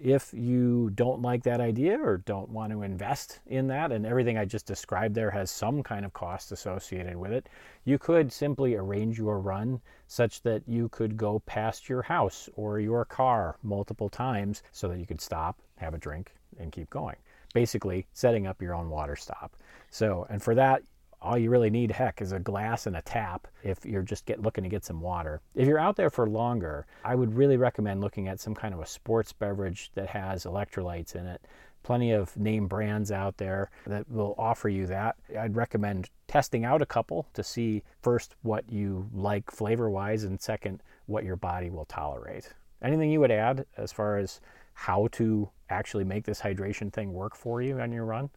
If 0.01 0.33
you 0.33 0.91
don't 0.91 1.21
like 1.21 1.43
that 1.43 1.59
idea 1.59 1.99
or 1.99 2.19
don't 2.19 2.49
want 2.49 2.71
to 2.71 2.83
invest 2.83 3.39
in 3.47 3.67
that, 3.67 3.91
and 3.91 4.05
everything 4.05 4.37
I 4.37 4.45
just 4.45 4.65
described 4.65 5.13
there 5.13 5.31
has 5.31 5.51
some 5.51 5.83
kind 5.83 6.05
of 6.05 6.13
cost 6.13 6.53
associated 6.53 7.17
with 7.17 7.33
it, 7.33 7.49
you 7.83 7.97
could 7.99 8.31
simply 8.31 8.75
arrange 8.75 9.17
your 9.17 9.39
run 9.39 9.81
such 10.07 10.41
that 10.43 10.63
you 10.67 10.87
could 10.89 11.17
go 11.17 11.39
past 11.39 11.89
your 11.89 12.01
house 12.01 12.47
or 12.55 12.79
your 12.79 13.03
car 13.03 13.57
multiple 13.61 14.07
times 14.07 14.63
so 14.71 14.87
that 14.87 14.99
you 14.99 15.05
could 15.05 15.19
stop, 15.19 15.57
have 15.75 15.93
a 15.93 15.97
drink, 15.97 16.31
and 16.57 16.71
keep 16.71 16.89
going. 16.89 17.17
Basically, 17.53 18.05
setting 18.13 18.47
up 18.47 18.61
your 18.61 18.75
own 18.75 18.89
water 18.89 19.17
stop. 19.17 19.51
So, 19.89 20.25
and 20.29 20.41
for 20.41 20.55
that, 20.55 20.81
all 21.21 21.37
you 21.37 21.49
really 21.49 21.69
need, 21.69 21.91
heck, 21.91 22.21
is 22.21 22.31
a 22.31 22.39
glass 22.39 22.87
and 22.87 22.95
a 22.95 23.01
tap 23.01 23.47
if 23.63 23.85
you're 23.85 24.01
just 24.01 24.25
get, 24.25 24.41
looking 24.41 24.63
to 24.63 24.69
get 24.69 24.85
some 24.85 25.01
water. 25.01 25.41
If 25.55 25.67
you're 25.67 25.79
out 25.79 25.95
there 25.95 26.09
for 26.09 26.29
longer, 26.29 26.85
I 27.03 27.15
would 27.15 27.33
really 27.33 27.57
recommend 27.57 28.01
looking 28.01 28.27
at 28.27 28.39
some 28.39 28.55
kind 28.55 28.73
of 28.73 28.79
a 28.79 28.85
sports 28.85 29.33
beverage 29.33 29.91
that 29.95 30.07
has 30.07 30.45
electrolytes 30.45 31.15
in 31.15 31.25
it. 31.25 31.41
Plenty 31.83 32.11
of 32.11 32.35
name 32.37 32.67
brands 32.67 33.11
out 33.11 33.37
there 33.37 33.69
that 33.87 34.09
will 34.09 34.35
offer 34.37 34.69
you 34.69 34.85
that. 34.87 35.15
I'd 35.37 35.55
recommend 35.55 36.09
testing 36.27 36.65
out 36.65 36.81
a 36.81 36.85
couple 36.85 37.25
to 37.33 37.43
see 37.43 37.83
first 38.01 38.35
what 38.41 38.69
you 38.69 39.09
like 39.13 39.49
flavor 39.49 39.89
wise, 39.89 40.23
and 40.23 40.39
second, 40.39 40.83
what 41.05 41.23
your 41.23 41.37
body 41.37 41.69
will 41.69 41.85
tolerate. 41.85 42.53
Anything 42.81 43.11
you 43.11 43.19
would 43.19 43.31
add 43.31 43.65
as 43.77 43.91
far 43.91 44.17
as 44.17 44.39
how 44.79 45.09
to 45.11 45.49
actually 45.69 46.05
make 46.05 46.23
this 46.23 46.39
hydration 46.39 46.91
thing 46.91 47.11
work 47.11 47.35
for 47.35 47.61
you 47.61 47.81
on 47.81 47.91
your 47.91 48.05
run? 48.05 48.29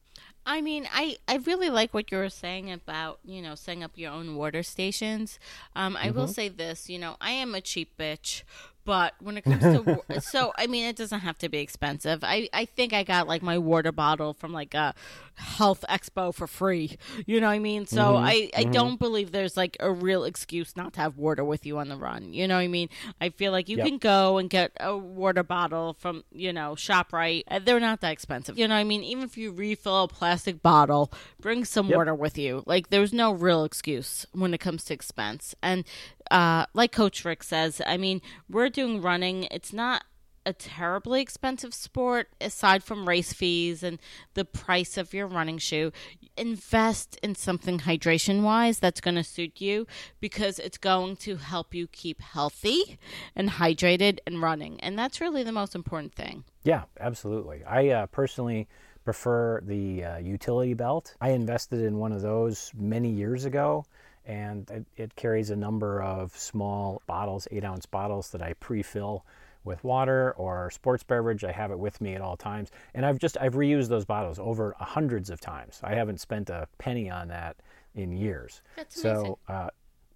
I 0.45 0.61
mean, 0.61 0.89
I, 0.93 1.17
I 1.29 1.37
really 1.37 1.71
like 1.71 1.95
what 1.95 2.11
you 2.11 2.19
were 2.19 2.29
saying 2.29 2.73
about, 2.73 3.21
you 3.25 3.41
know, 3.41 3.55
setting 3.55 3.85
up 3.85 3.93
your 3.95 4.11
own 4.11 4.35
water 4.35 4.65
stations. 4.65 5.39
Um, 5.77 5.97
I 5.97 6.11
will 6.11 6.27
say 6.27 6.49
this, 6.49 6.91
you 6.91 6.99
know, 6.99 7.17
I 7.21 7.31
am 7.31 7.55
a 7.55 7.61
cheap 7.61 7.97
bitch, 7.97 8.43
but 8.85 9.15
when 9.21 9.37
it 9.37 9.45
comes 9.45 9.63
to, 9.69 10.03
so, 10.21 10.53
I 10.57 10.67
mean, 10.67 10.85
it 10.87 10.97
doesn't 10.97 11.21
have 11.21 11.39
to 11.39 11.49
be 11.49 11.59
expensive. 11.59 12.25
I, 12.25 12.49
I 12.53 12.65
think 12.65 12.93
I 12.93 13.05
got 13.05 13.29
like 13.29 13.43
my 13.43 13.59
water 13.59 13.93
bottle 13.93 14.33
from 14.35 14.53
like 14.53 14.75
a 14.75 14.95
health 15.35 15.85
expo 15.89 16.35
for 16.35 16.47
free. 16.47 16.97
You 17.27 17.41
know 17.41 17.47
what 17.47 17.55
I 17.55 17.59
mean? 17.59 17.87
So 17.87 18.17
I, 18.17 18.51
I 18.57 18.65
don't 18.65 18.99
believe 18.99 19.33
there's 19.33 19.57
like 19.57 19.77
a 19.81 19.91
real 19.91 20.25
excuse 20.25 20.77
not 20.77 20.93
to 20.95 21.01
have 21.01 21.17
water 21.17 21.45
with 21.45 21.65
you 21.67 21.79
on 21.79 21.89
the 21.89 21.97
run. 21.97 22.33
You 22.33 22.47
know 22.49 22.57
what 22.57 22.63
I 22.63 22.69
mean? 22.69 22.89
I 23.21 23.31
feel 23.31 23.53
like 23.53 23.69
you 23.69 23.79
Yep. 23.79 23.87
can 23.87 23.99
go 23.99 24.39
and 24.39 24.51
get 24.51 24.73
a 24.81 24.97
water 24.97 25.43
bottle 25.43 25.95
from, 25.99 26.25
you 26.33 26.53
know, 26.53 26.75
ShopRite. 26.75 27.45
Uh, 27.49 27.59
They're 27.61 27.81
not 27.81 28.01
that 28.03 28.13
expensive. 28.13 28.59
You 28.59 28.69
know 28.69 28.75
what 28.75 28.81
I 28.81 28.85
mean? 28.85 29.03
Even 29.05 29.25
if 29.25 29.37
you 29.39 29.53
refill 29.53 30.05
a 30.05 30.09
plastic 30.09 30.63
bottle, 30.63 31.13
bring 31.41 31.65
some 31.65 31.89
Yep. 31.89 31.97
water 31.97 32.15
with 32.15 32.37
you. 32.39 32.63
Like 32.67 32.91
there's 32.91 33.13
no 33.13 33.33
real 33.33 33.65
excuse 33.65 34.27
when 34.33 34.53
it 34.55 34.59
comes 34.59 34.85
to 34.85 34.95
expense. 34.95 35.55
And 35.63 35.85
uh, 36.33 36.67
like 36.73 36.93
Coach 36.93 37.25
Rick 37.25 37.43
says, 37.43 37.83
I 37.87 37.97
mean, 37.99 38.23
we're 38.49 38.71
doing 38.71 39.03
running. 39.03 39.45
It's 39.51 39.73
not 39.73 40.05
a 40.45 40.53
terribly 40.53 41.21
expensive 41.21 41.73
sport 41.73 42.29
aside 42.41 42.83
from 42.83 43.09
race 43.09 43.33
fees 43.33 43.83
and 43.85 44.01
the 44.35 44.45
price 44.45 44.97
of 44.97 45.15
your 45.15 45.27
running 45.27 45.59
shoe 45.59 45.93
invest 46.37 47.17
in 47.23 47.35
something 47.37 47.79
hydration 47.79 48.43
wise 48.43 48.81
that's 48.81 49.01
going 49.01 49.15
to 49.15 49.23
suit 49.23 49.61
you 49.61 49.87
because 50.19 50.59
it's 50.59 50.79
going 50.79 51.15
to 51.15 51.37
help 51.37 51.73
you 51.75 51.87
keep 51.87 52.21
healthy 52.21 52.99
and 53.37 53.51
hydrated 53.51 54.19
and 54.27 54.43
running 54.43 54.81
and 54.81 54.99
that's 54.99 55.21
really 55.21 55.45
the 55.45 55.53
most 55.53 55.77
important 55.77 56.13
thing 56.13 56.43
Yeah, 56.65 56.83
absolutely. 56.99 57.63
I 57.65 57.91
uh, 57.91 58.07
personally 58.07 58.67
prefer 59.05 59.61
the 59.65 60.05
uh, 60.05 60.19
utility 60.19 60.75
belt. 60.75 61.15
I 61.21 61.31
invested 61.31 61.81
in 61.81 61.99
one 61.99 62.13
of 62.13 62.23
those 62.23 62.73
many 62.75 63.11
years 63.11 63.45
ago, 63.45 63.85
and 64.27 64.71
it, 64.71 64.87
it 64.97 65.17
carries 65.17 65.51
a 65.51 65.57
number 65.57 66.03
of 66.03 66.37
small 66.37 67.03
bottles, 67.07 67.49
eight 67.51 67.65
ounce 67.65 67.87
bottles 67.87 68.31
that 68.31 68.43
I 68.43 68.55
pre-fill 68.55 69.25
with 69.65 69.83
water 69.85 70.33
or 70.37 70.71
sports 70.71 71.03
beverage. 71.03 71.45
I 71.45 71.53
have 71.53 71.71
it 71.71 71.79
with 71.79 72.01
me 72.01 72.15
at 72.15 72.21
all 72.21 72.37
times, 72.37 72.71
and 72.95 73.07
I've 73.07 73.19
just 73.19 73.37
I've 73.41 73.55
reused 73.55 73.89
those 73.89 74.05
bottles 74.05 74.39
over 74.39 74.75
hundreds 74.79 75.31
of 75.31 75.41
times. 75.41 75.81
I 75.83 75.95
haven't 75.95 76.21
spent 76.21 76.51
a 76.51 76.69
penny 76.79 77.11
on 77.11 77.29
that 77.29 77.57
in 77.95 78.13
years. 78.13 78.63
That's 78.77 79.03
amazing. 79.05 79.25
so. 79.25 79.39
Uh, 79.53 79.69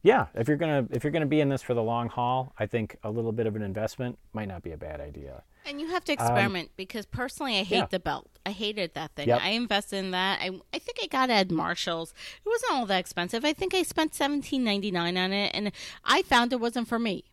yeah, 0.03 0.27
if 0.37 0.47
you're 0.47 0.57
gonna 0.57 0.87
if 0.93 1.03
you're 1.03 1.11
gonna 1.11 1.27
be 1.27 1.41
in 1.41 1.49
this 1.49 1.63
for 1.63 1.75
the 1.75 1.83
long 1.83 2.09
haul, 2.09 2.53
I 2.57 2.67
think 2.67 2.97
a 3.03 3.11
little 3.11 3.33
bit 3.33 3.49
of 3.49 3.57
an 3.57 3.63
investment 3.63 4.17
might 4.33 4.47
not 4.47 4.63
be 4.63 4.71
a 4.71 4.77
bad 4.77 5.01
idea. 5.01 5.43
And 5.67 5.81
you 5.81 5.89
have 5.89 6.05
to 6.05 6.13
um, 6.13 6.19
experiment 6.19 6.71
because 6.77 7.07
personally, 7.07 7.59
I 7.59 7.65
hate 7.65 7.77
yeah. 7.77 7.87
the 7.91 7.99
belt. 7.99 8.29
I 8.47 8.53
hated 8.53 8.95
that 8.95 9.13
thing. 9.17 9.29
Yep. 9.29 9.41
I 9.43 9.49
invested 9.51 9.97
in 9.97 10.13
that. 10.13 10.39
I, 10.41 10.51
I 10.73 10.79
think 10.79 10.99
I 11.03 11.07
got 11.07 11.31
it 11.31 11.33
at 11.33 11.51
Marshalls. 11.51 12.15
It 12.45 12.49
wasn't 12.49 12.73
all 12.73 12.87
that 12.87 13.01
expensive. 13.01 13.45
I 13.45 13.53
think 13.53 13.75
I 13.75 13.83
spent 13.83 14.15
seventeen 14.15 14.63
ninety 14.63 14.93
nine 14.93 15.17
on 15.17 15.33
it, 15.33 15.51
and 15.53 15.73
I 16.05 16.23
found 16.23 16.53
it 16.53 16.61
wasn't 16.61 16.87
for 16.87 16.99
me. 17.01 17.25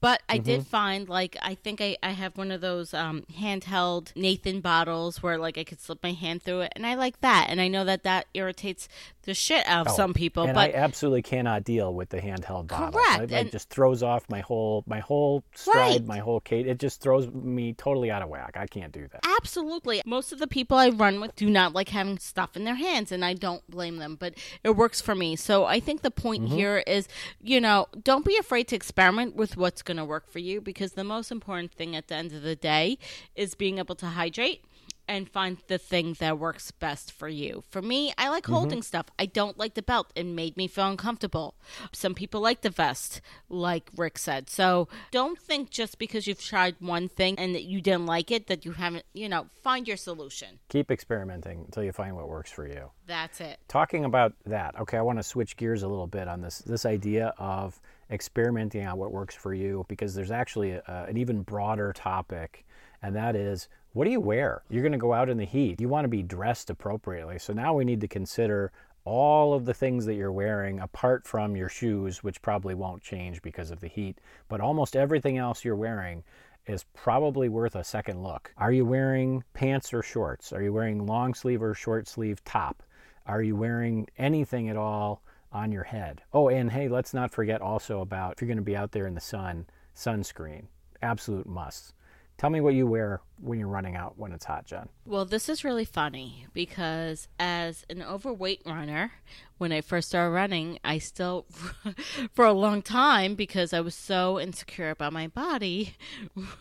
But 0.00 0.22
I 0.28 0.34
Mm-hmm. 0.36 0.42
did 0.44 0.66
find 0.66 1.08
like 1.08 1.36
I 1.40 1.54
think 1.54 1.80
I, 1.80 1.96
I 2.02 2.10
have 2.10 2.36
one 2.36 2.50
of 2.50 2.60
those 2.60 2.92
um, 2.92 3.24
handheld 3.38 4.14
Nathan 4.14 4.60
bottles 4.60 5.22
where 5.22 5.38
like 5.38 5.56
I 5.56 5.64
could 5.64 5.80
slip 5.80 6.02
my 6.02 6.12
hand 6.12 6.42
through 6.42 6.60
it, 6.62 6.72
and 6.76 6.86
I 6.86 6.94
like 6.94 7.20
that. 7.22 7.46
And 7.48 7.60
I 7.60 7.68
know 7.68 7.84
that 7.84 8.02
that 8.02 8.26
irritates 8.34 8.86
the 9.22 9.32
shit 9.32 9.66
out 9.66 9.86
of 9.86 9.92
Oh, 9.94 9.96
some 9.96 10.12
people, 10.12 10.42
and 10.44 10.52
but 10.54 10.70
I 10.70 10.72
absolutely 10.74 11.22
cannot 11.22 11.64
deal 11.64 11.94
with 11.94 12.10
the 12.10 12.18
handheld 12.20 12.66
bottle. 12.66 13.00
Correct, 13.00 13.22
It, 13.22 13.32
and- 13.32 13.50
just 13.50 13.70
throws 13.70 14.02
off 14.02 14.24
my 14.28 14.40
whole 14.40 14.84
my 14.86 14.98
whole 15.00 15.42
stride, 15.54 15.76
Right. 16.00 16.06
my 16.06 16.18
whole 16.18 16.40
case. 16.40 16.66
It 16.68 16.78
just 16.78 17.00
throws 17.00 17.26
me 17.28 17.72
totally 17.72 18.10
out 18.10 18.20
of 18.20 18.28
whack. 18.28 18.56
I 18.56 18.66
can't 18.66 18.92
do 18.92 19.08
that. 19.08 19.20
Absolutely. 19.38 20.02
Most 20.04 20.32
of 20.32 20.38
the 20.38 20.46
people 20.46 20.76
I 20.76 20.90
run 20.90 21.20
with 21.20 21.34
do 21.36 21.48
not 21.48 21.72
like 21.72 21.88
having 21.88 22.18
stuff 22.18 22.56
in 22.56 22.64
their 22.64 22.74
hands, 22.74 23.10
and 23.10 23.24
I 23.24 23.32
don't 23.32 23.66
blame 23.70 23.96
them, 23.96 24.16
but 24.20 24.34
it 24.62 24.76
works 24.76 25.00
for 25.00 25.14
me. 25.14 25.36
So 25.36 25.64
I 25.64 25.80
think 25.80 26.02
the 26.02 26.10
point 26.10 26.48
here 26.48 26.82
is, 26.86 27.08
you 27.40 27.60
know, 27.60 27.86
don't 28.02 28.24
be 28.26 28.36
afraid 28.36 28.68
to 28.68 28.76
experiment 28.76 29.36
with 29.36 29.56
what's 29.64 29.80
going 29.80 29.96
to 29.96 30.04
work 30.04 30.28
for 30.30 30.40
you 30.40 30.60
because 30.60 30.92
the 30.92 31.02
most 31.16 31.30
important 31.32 31.72
thing 31.72 31.96
at 31.96 32.08
the 32.08 32.14
end 32.14 32.32
of 32.34 32.42
the 32.42 32.54
day 32.54 32.98
is 33.34 33.54
being 33.54 33.78
able 33.78 33.94
to 33.94 34.04
hydrate 34.20 34.62
and 35.06 35.28
find 35.28 35.58
the 35.68 35.76
thing 35.76 36.16
that 36.18 36.38
works 36.38 36.70
best 36.70 37.12
for 37.12 37.28
you. 37.28 37.62
For 37.70 37.82
me, 37.82 38.12
I 38.16 38.28
like 38.28 38.44
Mm-hmm. 38.44 38.52
holding 38.54 38.82
stuff. 38.82 39.06
I 39.18 39.26
don't 39.26 39.58
like 39.58 39.74
the 39.74 39.82
belt. 39.82 40.10
It 40.14 40.24
made 40.24 40.56
me 40.56 40.66
feel 40.66 40.88
uncomfortable. 40.88 41.54
Some 41.92 42.14
people 42.14 42.40
like 42.40 42.60
the 42.62 42.70
vest, 42.70 43.20
like 43.50 43.90
Rick 43.96 44.16
said. 44.18 44.48
So 44.48 44.88
don't 45.10 45.38
think 45.38 45.68
just 45.70 45.98
because 45.98 46.26
you've 46.26 46.42
tried 46.42 46.76
one 46.78 47.08
thing 47.08 47.38
and 47.38 47.54
that 47.54 47.64
you 47.64 47.80
didn't 47.82 48.06
like 48.06 48.30
it 48.30 48.46
that 48.48 48.64
you 48.66 48.72
haven't, 48.72 49.04
you 49.12 49.28
know, 49.28 49.46
find 49.62 49.86
your 49.86 49.98
solution. 49.98 50.58
Keep 50.70 50.90
experimenting 50.90 51.58
until 51.66 51.84
you 51.84 51.92
find 51.92 52.16
what 52.16 52.28
works 52.28 52.50
for 52.50 52.66
you. 52.66 52.90
That's 53.06 53.40
it. 53.40 53.58
talking 53.68 54.04
about 54.06 54.32
that 54.46 54.70
okay 54.80 54.96
i 54.96 55.02
want 55.02 55.18
to 55.18 55.22
switch 55.22 55.58
gears 55.58 55.82
a 55.82 55.88
little 55.88 56.06
bit 56.06 56.26
on 56.26 56.40
this 56.40 56.58
this 56.60 56.86
idea 56.86 57.34
of 57.36 57.78
experimenting 58.10 58.86
on 58.86 58.98
what 58.98 59.12
works 59.12 59.34
for 59.34 59.54
you 59.54 59.84
because 59.88 60.14
there's 60.14 60.30
actually 60.30 60.72
a, 60.72 61.06
an 61.08 61.16
even 61.16 61.42
broader 61.42 61.92
topic 61.92 62.64
and 63.02 63.14
that 63.14 63.36
is 63.36 63.68
what 63.92 64.04
do 64.04 64.10
you 64.10 64.20
wear 64.20 64.62
you're 64.68 64.82
going 64.82 64.92
to 64.92 64.98
go 64.98 65.12
out 65.12 65.28
in 65.28 65.36
the 65.36 65.44
heat 65.44 65.80
you 65.80 65.88
want 65.88 66.04
to 66.04 66.08
be 66.08 66.22
dressed 66.22 66.70
appropriately 66.70 67.38
so 67.38 67.52
now 67.52 67.74
we 67.74 67.84
need 67.84 68.00
to 68.00 68.08
consider 68.08 68.72
all 69.06 69.52
of 69.52 69.66
the 69.66 69.74
things 69.74 70.06
that 70.06 70.14
you're 70.14 70.32
wearing 70.32 70.80
apart 70.80 71.26
from 71.26 71.56
your 71.56 71.68
shoes 71.68 72.22
which 72.22 72.40
probably 72.40 72.74
won't 72.74 73.02
change 73.02 73.42
because 73.42 73.70
of 73.70 73.80
the 73.80 73.88
heat 73.88 74.18
but 74.48 74.60
almost 74.60 74.96
everything 74.96 75.38
else 75.38 75.64
you're 75.64 75.76
wearing 75.76 76.22
is 76.66 76.84
probably 76.94 77.48
worth 77.48 77.76
a 77.76 77.84
second 77.84 78.22
look. 78.22 78.52
Are 78.56 78.72
you 78.72 78.84
wearing 78.84 79.44
pants 79.52 79.92
or 79.92 80.02
shorts? 80.02 80.52
Are 80.52 80.62
you 80.62 80.72
wearing 80.72 81.06
long 81.06 81.34
sleeve 81.34 81.62
or 81.62 81.74
short 81.74 82.08
sleeve 82.08 82.42
top? 82.44 82.82
Are 83.26 83.42
you 83.42 83.56
wearing 83.56 84.06
anything 84.18 84.68
at 84.68 84.76
all 84.76 85.22
on 85.54 85.72
your 85.72 85.84
head? 85.84 86.22
Oh, 86.32 86.48
and 86.48 86.70
hey, 86.70 86.88
let's 86.88 87.14
not 87.14 87.32
forget 87.32 87.62
also 87.62 88.00
about 88.00 88.34
if 88.34 88.42
you're 88.42 88.48
going 88.48 88.56
to 88.58 88.62
be 88.62 88.76
out 88.76 88.92
there 88.92 89.06
in 89.06 89.14
the 89.14 89.20
sun, 89.20 89.66
sunscreen. 89.94 90.66
Absolute 91.00 91.46
must. 91.46 91.94
Tell 92.36 92.50
me 92.50 92.60
what 92.60 92.74
you 92.74 92.86
wear 92.86 93.20
when 93.40 93.60
you're 93.60 93.68
running 93.68 93.94
out 93.94 94.18
when 94.18 94.32
it's 94.32 94.44
hot, 94.44 94.66
Jen. 94.66 94.88
Well, 95.06 95.24
this 95.24 95.48
is 95.48 95.62
really 95.62 95.84
funny 95.84 96.46
because 96.52 97.28
as 97.38 97.84
an 97.88 98.02
overweight 98.02 98.62
runner, 98.66 99.12
when 99.58 99.70
I 99.70 99.80
first 99.80 100.08
started 100.08 100.32
running, 100.32 100.80
I 100.82 100.98
still, 100.98 101.46
for 102.32 102.44
a 102.44 102.52
long 102.52 102.82
time, 102.82 103.36
because 103.36 103.72
I 103.72 103.80
was 103.80 103.94
so 103.94 104.40
insecure 104.40 104.90
about 104.90 105.12
my 105.12 105.28
body, 105.28 105.94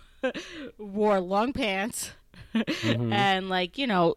wore 0.78 1.20
long 1.20 1.54
pants. 1.54 2.12
Mm-hmm. 2.54 3.14
and 3.14 3.50
like 3.50 3.78
you 3.78 3.88
know 3.88 4.16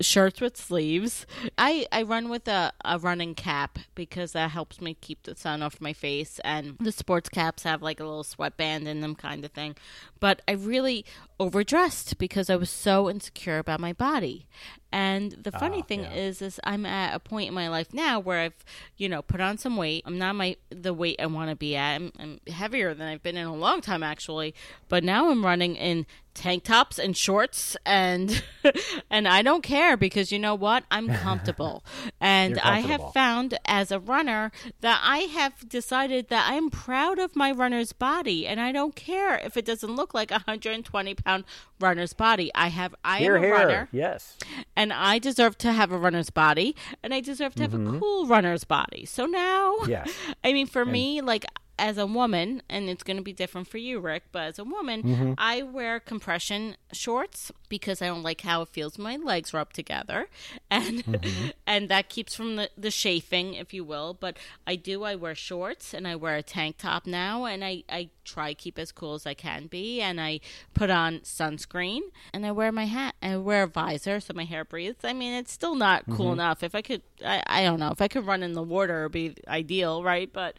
shirts 0.00 0.40
with 0.40 0.56
sleeves. 0.56 1.26
I 1.58 1.86
i 1.92 2.02
run 2.02 2.28
with 2.28 2.48
a, 2.48 2.72
a 2.84 2.98
running 2.98 3.34
cap 3.34 3.78
because 3.94 4.32
that 4.32 4.50
helps 4.50 4.80
me 4.80 4.94
keep 5.00 5.22
the 5.24 5.34
sun 5.34 5.62
off 5.62 5.80
my 5.80 5.92
face. 5.92 6.40
And 6.44 6.76
the 6.78 6.92
sports 6.92 7.28
caps 7.28 7.62
have 7.64 7.82
like 7.82 8.00
a 8.00 8.04
little 8.04 8.24
sweatband 8.24 8.88
in 8.88 9.00
them 9.00 9.14
kind 9.14 9.44
of 9.44 9.52
thing. 9.52 9.76
But 10.20 10.42
i 10.46 10.52
really 10.52 11.04
overdressed 11.42 12.18
because 12.18 12.48
i 12.50 12.56
was 12.56 12.70
so 12.70 13.08
insecure 13.10 13.58
about 13.58 13.80
my 13.80 13.92
body. 13.92 14.46
And 14.94 15.32
the 15.32 15.50
funny 15.52 15.80
Ah, 15.80 15.86
thing 15.88 16.02
yeah. 16.02 16.12
is 16.26 16.42
is 16.42 16.60
i'm 16.64 16.84
at 16.84 17.14
a 17.14 17.18
point 17.18 17.48
in 17.48 17.54
my 17.54 17.68
life 17.76 17.94
now 17.94 18.20
where 18.20 18.40
i've 18.40 18.60
you 18.98 19.08
know 19.08 19.22
put 19.22 19.40
on 19.40 19.56
some 19.56 19.76
weight. 19.78 20.02
I'm 20.06 20.18
not 20.18 20.34
my 20.36 20.56
the 20.68 20.92
weight 20.92 21.16
i 21.18 21.26
want 21.26 21.48
to 21.50 21.56
be 21.56 21.74
at. 21.76 21.94
I'm, 21.96 22.12
I'm 22.22 22.40
heavier 22.52 22.92
than 22.94 23.08
i've 23.08 23.22
been 23.22 23.38
in 23.38 23.46
a 23.46 23.54
long 23.66 23.80
time 23.80 24.02
actually. 24.02 24.54
But 24.88 25.02
now 25.02 25.30
i'm 25.30 25.44
running 25.44 25.76
in 25.76 26.04
tank 26.34 26.64
tops 26.64 26.98
and 26.98 27.14
shorts 27.16 27.76
and 27.86 28.42
and 29.10 29.26
i 29.28 29.40
don't 29.42 29.62
care 29.62 29.96
because 29.96 30.30
you 30.32 30.38
know 30.38 30.54
what? 30.54 30.84
I'm 30.90 31.08
comfortable. 31.08 31.84
And 32.20 32.56
You're 32.56 32.66
i 32.76 32.80
have 32.80 33.12
found 33.14 33.58
as 33.64 33.90
a 33.90 33.98
runner 33.98 34.52
that 34.80 35.00
i 35.02 35.18
have 35.38 35.54
decided 35.68 36.28
that 36.28 36.44
i'm 36.52 36.68
proud 36.70 37.18
of 37.18 37.34
my 37.34 37.50
runner's 37.50 37.92
body 37.92 38.46
and 38.46 38.60
i 38.60 38.70
don't 38.72 38.94
care 38.94 39.36
if 39.48 39.56
it 39.56 39.64
doesn't 39.64 39.94
look 39.96 40.12
like 40.14 40.30
a 40.30 40.40
120 40.46 41.14
pound 41.32 41.44
runner's 41.80 42.12
body 42.12 42.50
i 42.54 42.68
have 42.68 42.94
i 43.04 43.18
Here, 43.18 43.36
am 43.36 43.42
a 43.42 43.46
here. 43.46 43.54
runner 43.54 43.88
Yes. 43.92 44.36
and 44.76 44.92
I 44.92 45.18
deserve 45.18 45.58
to 45.58 45.72
have 45.72 45.92
a 45.92 45.98
runner's 45.98 46.30
body, 46.30 46.74
and 47.02 47.12
I 47.12 47.20
deserve 47.20 47.54
to 47.56 47.62
have 47.62 47.74
a 47.74 47.78
mm-hmm. 47.78 47.98
cool 47.98 48.26
runner's 48.26 48.64
body. 48.64 49.04
So 49.04 49.26
now, 49.26 49.74
Yes. 49.86 50.10
I 50.44 50.52
mean, 50.52 50.66
for 50.66 50.84
me, 50.84 51.20
like 51.20 51.44
as 51.78 51.98
a 51.98 52.06
woman, 52.06 52.62
and 52.68 52.88
it's 52.88 53.02
going 53.02 53.16
to 53.16 53.22
be 53.22 53.32
different 53.32 53.66
for 53.68 53.78
you, 53.78 53.98
Rick, 53.98 54.24
but 54.32 54.42
as 54.44 54.58
a 54.58 54.64
woman, 54.64 55.04
Mm-hmm. 55.04 55.32
I 55.38 55.62
wear 55.62 55.98
compression 56.00 56.76
shorts 56.92 57.50
because 57.68 58.00
I 58.02 58.06
don't 58.06 58.22
like 58.22 58.42
how 58.42 58.62
it 58.62 58.68
feels 58.68 58.98
my 58.98 59.16
legs 59.16 59.52
rub 59.52 59.72
together, 59.72 60.28
and 60.70 61.04
Mm-hmm. 61.06 61.48
and 61.66 61.88
that 61.88 62.08
keeps 62.08 62.34
from 62.34 62.56
the 62.56 62.70
the 62.76 62.90
chafing, 62.90 63.54
if 63.54 63.72
you 63.72 63.84
will. 63.84 64.14
But 64.14 64.36
I 64.66 64.76
do. 64.76 65.02
I 65.04 65.14
wear 65.16 65.34
shorts 65.34 65.92
and 65.94 66.06
I 66.06 66.14
wear 66.16 66.36
a 66.36 66.42
tank 66.42 66.76
top 66.78 67.06
now, 67.06 67.44
and 67.46 67.64
I 67.64 67.84
I 67.88 68.10
try 68.24 68.50
to 68.52 68.54
keep 68.54 68.78
as 68.78 68.92
cool 68.92 69.14
as 69.14 69.26
I 69.26 69.34
can 69.34 69.66
be, 69.66 70.00
and 70.00 70.20
I 70.20 70.40
put 70.74 70.90
on 70.90 71.20
sunscreen, 71.20 72.00
and 72.32 72.46
I 72.46 72.52
wear 72.52 72.70
my 72.70 72.84
hat, 72.86 73.14
and 73.22 73.32
I 73.34 73.36
wear 73.38 73.64
a 73.64 73.66
visor 73.66 74.20
so 74.20 74.32
my 74.34 74.44
hair 74.44 74.64
breathes. 74.64 75.04
I 75.04 75.12
mean, 75.12 75.32
it's 75.32 75.52
still 75.52 75.74
not 75.74 76.08
cool 76.10 76.32
Mm-hmm. 76.32 76.32
enough. 76.32 76.62
If 76.62 76.74
I 76.74 76.82
could, 76.82 77.02
I, 77.24 77.42
I 77.46 77.62
don't 77.64 77.80
know, 77.80 77.90
if 77.90 78.00
I 78.00 78.08
could 78.08 78.26
run 78.26 78.42
in 78.42 78.52
the 78.52 78.62
water, 78.62 79.00
it'd 79.00 79.12
be 79.12 79.34
ideal, 79.48 80.02
right? 80.04 80.30
But 80.32 80.56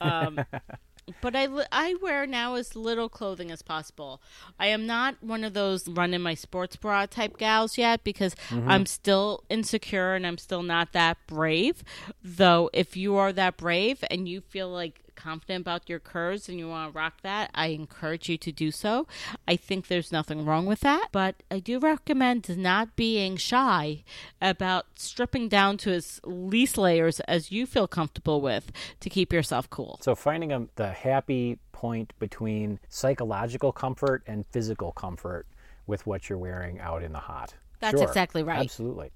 um, 0.00 0.44
but 1.20 1.36
I, 1.36 1.48
I 1.70 1.94
wear 2.00 2.26
now 2.26 2.54
as 2.54 2.74
little 2.74 3.08
clothing 3.08 3.50
as 3.50 3.62
possible. 3.62 4.22
I 4.58 4.68
am 4.68 4.86
not 4.86 5.22
one 5.22 5.44
of 5.44 5.54
those 5.54 5.88
run 5.88 6.14
in 6.14 6.22
my 6.22 6.34
sports 6.34 6.76
bra 6.76 7.06
type 7.06 7.36
gals 7.36 7.76
yet 7.76 8.04
because 8.04 8.34
mm-hmm. 8.48 8.68
I'm 8.68 8.86
still 8.86 9.44
insecure 9.48 10.14
and 10.14 10.26
I'm 10.26 10.38
still 10.38 10.62
not 10.62 10.92
that 10.92 11.18
brave. 11.26 11.84
Though, 12.22 12.70
if 12.72 12.96
you 12.96 13.16
are 13.16 13.32
that 13.32 13.56
brave 13.56 14.02
and 14.10 14.28
you 14.28 14.40
feel 14.40 14.68
like 14.68 15.03
confident 15.16 15.62
about 15.62 15.88
your 15.88 15.98
curves 15.98 16.48
and 16.48 16.58
you 16.58 16.68
want 16.68 16.92
to 16.92 16.98
rock 16.98 17.22
that, 17.22 17.50
I 17.54 17.68
encourage 17.68 18.28
you 18.28 18.36
to 18.38 18.52
do 18.52 18.70
so. 18.70 19.06
I 19.46 19.56
think 19.56 19.88
there's 19.88 20.12
nothing 20.12 20.44
wrong 20.44 20.66
with 20.66 20.80
that, 20.80 21.08
but 21.12 21.42
I 21.50 21.60
do 21.60 21.78
recommend 21.78 22.56
not 22.56 22.96
being 22.96 23.36
shy 23.36 24.04
about 24.40 24.86
stripping 24.96 25.48
down 25.48 25.76
to 25.78 25.92
as 25.92 26.20
least 26.24 26.78
layers 26.78 27.20
as 27.20 27.50
you 27.50 27.66
feel 27.66 27.88
comfortable 27.88 28.40
with 28.40 28.70
to 29.00 29.10
keep 29.10 29.32
yourself 29.32 29.68
cool. 29.70 29.98
So 30.02 30.14
finding 30.14 30.52
a, 30.52 30.66
the 30.76 30.92
happy 30.92 31.58
point 31.72 32.12
between 32.18 32.80
psychological 32.88 33.72
comfort 33.72 34.22
and 34.26 34.46
physical 34.46 34.92
comfort 34.92 35.46
with 35.86 36.06
what 36.06 36.28
you're 36.28 36.38
wearing 36.38 36.80
out 36.80 37.02
in 37.02 37.12
the 37.12 37.18
hot. 37.18 37.54
That's 37.80 37.98
Sure, 37.98 38.08
exactly 38.08 38.42
right. 38.42 38.60
Absolutely. 38.60 39.10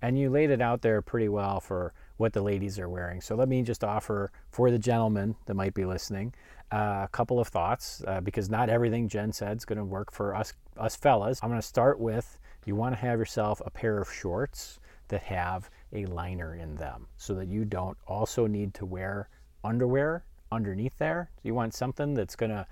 And 0.00 0.16
you 0.18 0.30
laid 0.30 0.50
it 0.50 0.62
out 0.62 0.82
there 0.82 1.02
pretty 1.02 1.28
well 1.28 1.60
for 1.60 1.92
what 2.18 2.32
the 2.32 2.42
ladies 2.42 2.78
are 2.78 2.88
wearing. 2.88 3.20
So 3.20 3.34
let 3.34 3.48
me 3.48 3.62
just 3.62 3.82
offer 3.82 4.30
for 4.50 4.70
the 4.70 4.78
gentlemen 4.78 5.34
that 5.46 5.54
might 5.54 5.74
be 5.74 5.84
listening 5.84 6.34
uh, 6.70 7.02
a 7.04 7.08
couple 7.10 7.40
of 7.40 7.48
thoughts 7.48 8.02
uh, 8.06 8.20
because 8.20 8.50
not 8.50 8.68
everything 8.68 9.08
Jen 9.08 9.32
said 9.32 9.56
is 9.56 9.64
going 9.64 9.78
to 9.78 9.84
work 9.84 10.12
for 10.12 10.34
us 10.34 10.52
us 10.76 10.94
fellas. 10.94 11.40
I'm 11.42 11.48
going 11.48 11.60
to 11.60 11.66
start 11.66 11.98
with 11.98 12.38
you 12.66 12.74
want 12.74 12.94
to 12.94 13.00
have 13.00 13.18
yourself 13.18 13.62
a 13.64 13.70
pair 13.70 13.98
of 13.98 14.12
shorts 14.12 14.78
that 15.08 15.22
have 15.22 15.70
a 15.92 16.04
liner 16.06 16.54
in 16.54 16.74
them 16.74 17.06
so 17.16 17.34
that 17.34 17.48
you 17.48 17.64
don't 17.64 17.96
also 18.06 18.46
need 18.46 18.74
to 18.74 18.84
wear 18.84 19.30
underwear 19.64 20.24
underneath 20.52 20.96
there. 20.98 21.30
You 21.42 21.54
want 21.54 21.72
something 21.72 22.14
that's 22.14 22.36
going 22.36 22.50
to 22.50 22.66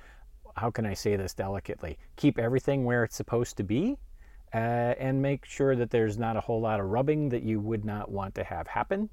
how 0.57 0.71
can 0.71 0.87
I 0.87 0.95
say 0.95 1.17
this 1.17 1.35
delicately? 1.35 1.99
Keep 2.17 2.39
everything 2.39 2.85
where 2.85 3.05
it's 3.05 3.17
supposed 3.17 3.57
to 3.59 3.63
be 3.63 3.97
uh, 4.55 4.57
and 4.99 5.21
make 5.21 5.45
sure 5.45 5.77
that 5.77 5.91
there's 5.91 6.19
not 6.19 6.37
a 6.37 6.41
whole 6.41 6.61
lot 6.61 6.81
of 6.81 6.87
rubbing 6.87 7.29
that 7.31 7.43
you 7.43 7.61
would 7.61 7.85
not 7.85 8.11
want 8.11 8.35
to 8.37 8.45
have 8.45 8.67
happen. 8.67 9.11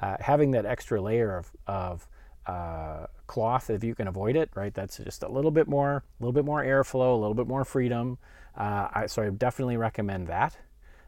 Uh, 0.00 0.16
having 0.20 0.52
that 0.52 0.64
extra 0.64 1.00
layer 1.00 1.36
of, 1.36 1.50
of 1.66 2.08
uh, 2.46 3.06
cloth, 3.26 3.70
if 3.70 3.84
you 3.84 3.94
can 3.94 4.08
avoid 4.08 4.34
it, 4.34 4.50
right? 4.54 4.72
That's 4.72 4.96
just 4.96 5.22
a 5.22 5.28
little 5.28 5.50
bit 5.50 5.68
more, 5.68 5.96
a 5.96 6.02
little 6.22 6.32
bit 6.32 6.44
more 6.44 6.64
airflow, 6.64 7.12
a 7.12 7.20
little 7.20 7.34
bit 7.34 7.46
more 7.46 7.64
freedom. 7.64 8.18
Uh, 8.56 8.88
I, 8.92 9.06
so 9.06 9.22
I 9.22 9.30
definitely 9.30 9.76
recommend 9.76 10.26
that. 10.28 10.56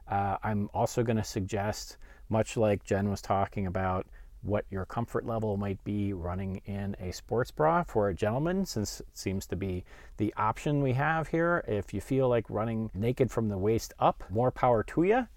Uh, 0.08 0.36
I'm 0.42 0.68
also 0.74 1.02
going 1.02 1.16
to 1.16 1.24
suggest, 1.24 1.96
much 2.28 2.56
like 2.56 2.84
Jen 2.84 3.08
was 3.08 3.22
talking 3.22 3.66
about, 3.66 4.06
what 4.42 4.64
your 4.70 4.84
comfort 4.84 5.24
level 5.24 5.56
might 5.56 5.82
be 5.84 6.12
running 6.12 6.60
in 6.66 6.96
a 7.00 7.12
sports 7.12 7.50
bra 7.50 7.84
for 7.84 8.08
a 8.08 8.14
gentleman, 8.14 8.66
since 8.66 9.00
it 9.00 9.06
seems 9.14 9.46
to 9.46 9.56
be 9.56 9.84
the 10.16 10.34
option 10.36 10.82
we 10.82 10.92
have 10.92 11.28
here. 11.28 11.64
If 11.68 11.94
you 11.94 12.00
feel 12.00 12.28
like 12.28 12.50
running 12.50 12.90
naked 12.92 13.30
from 13.30 13.48
the 13.48 13.58
waist 13.58 13.94
up, 14.00 14.24
more 14.30 14.50
power 14.50 14.82
to 14.82 15.04
you. 15.04 15.28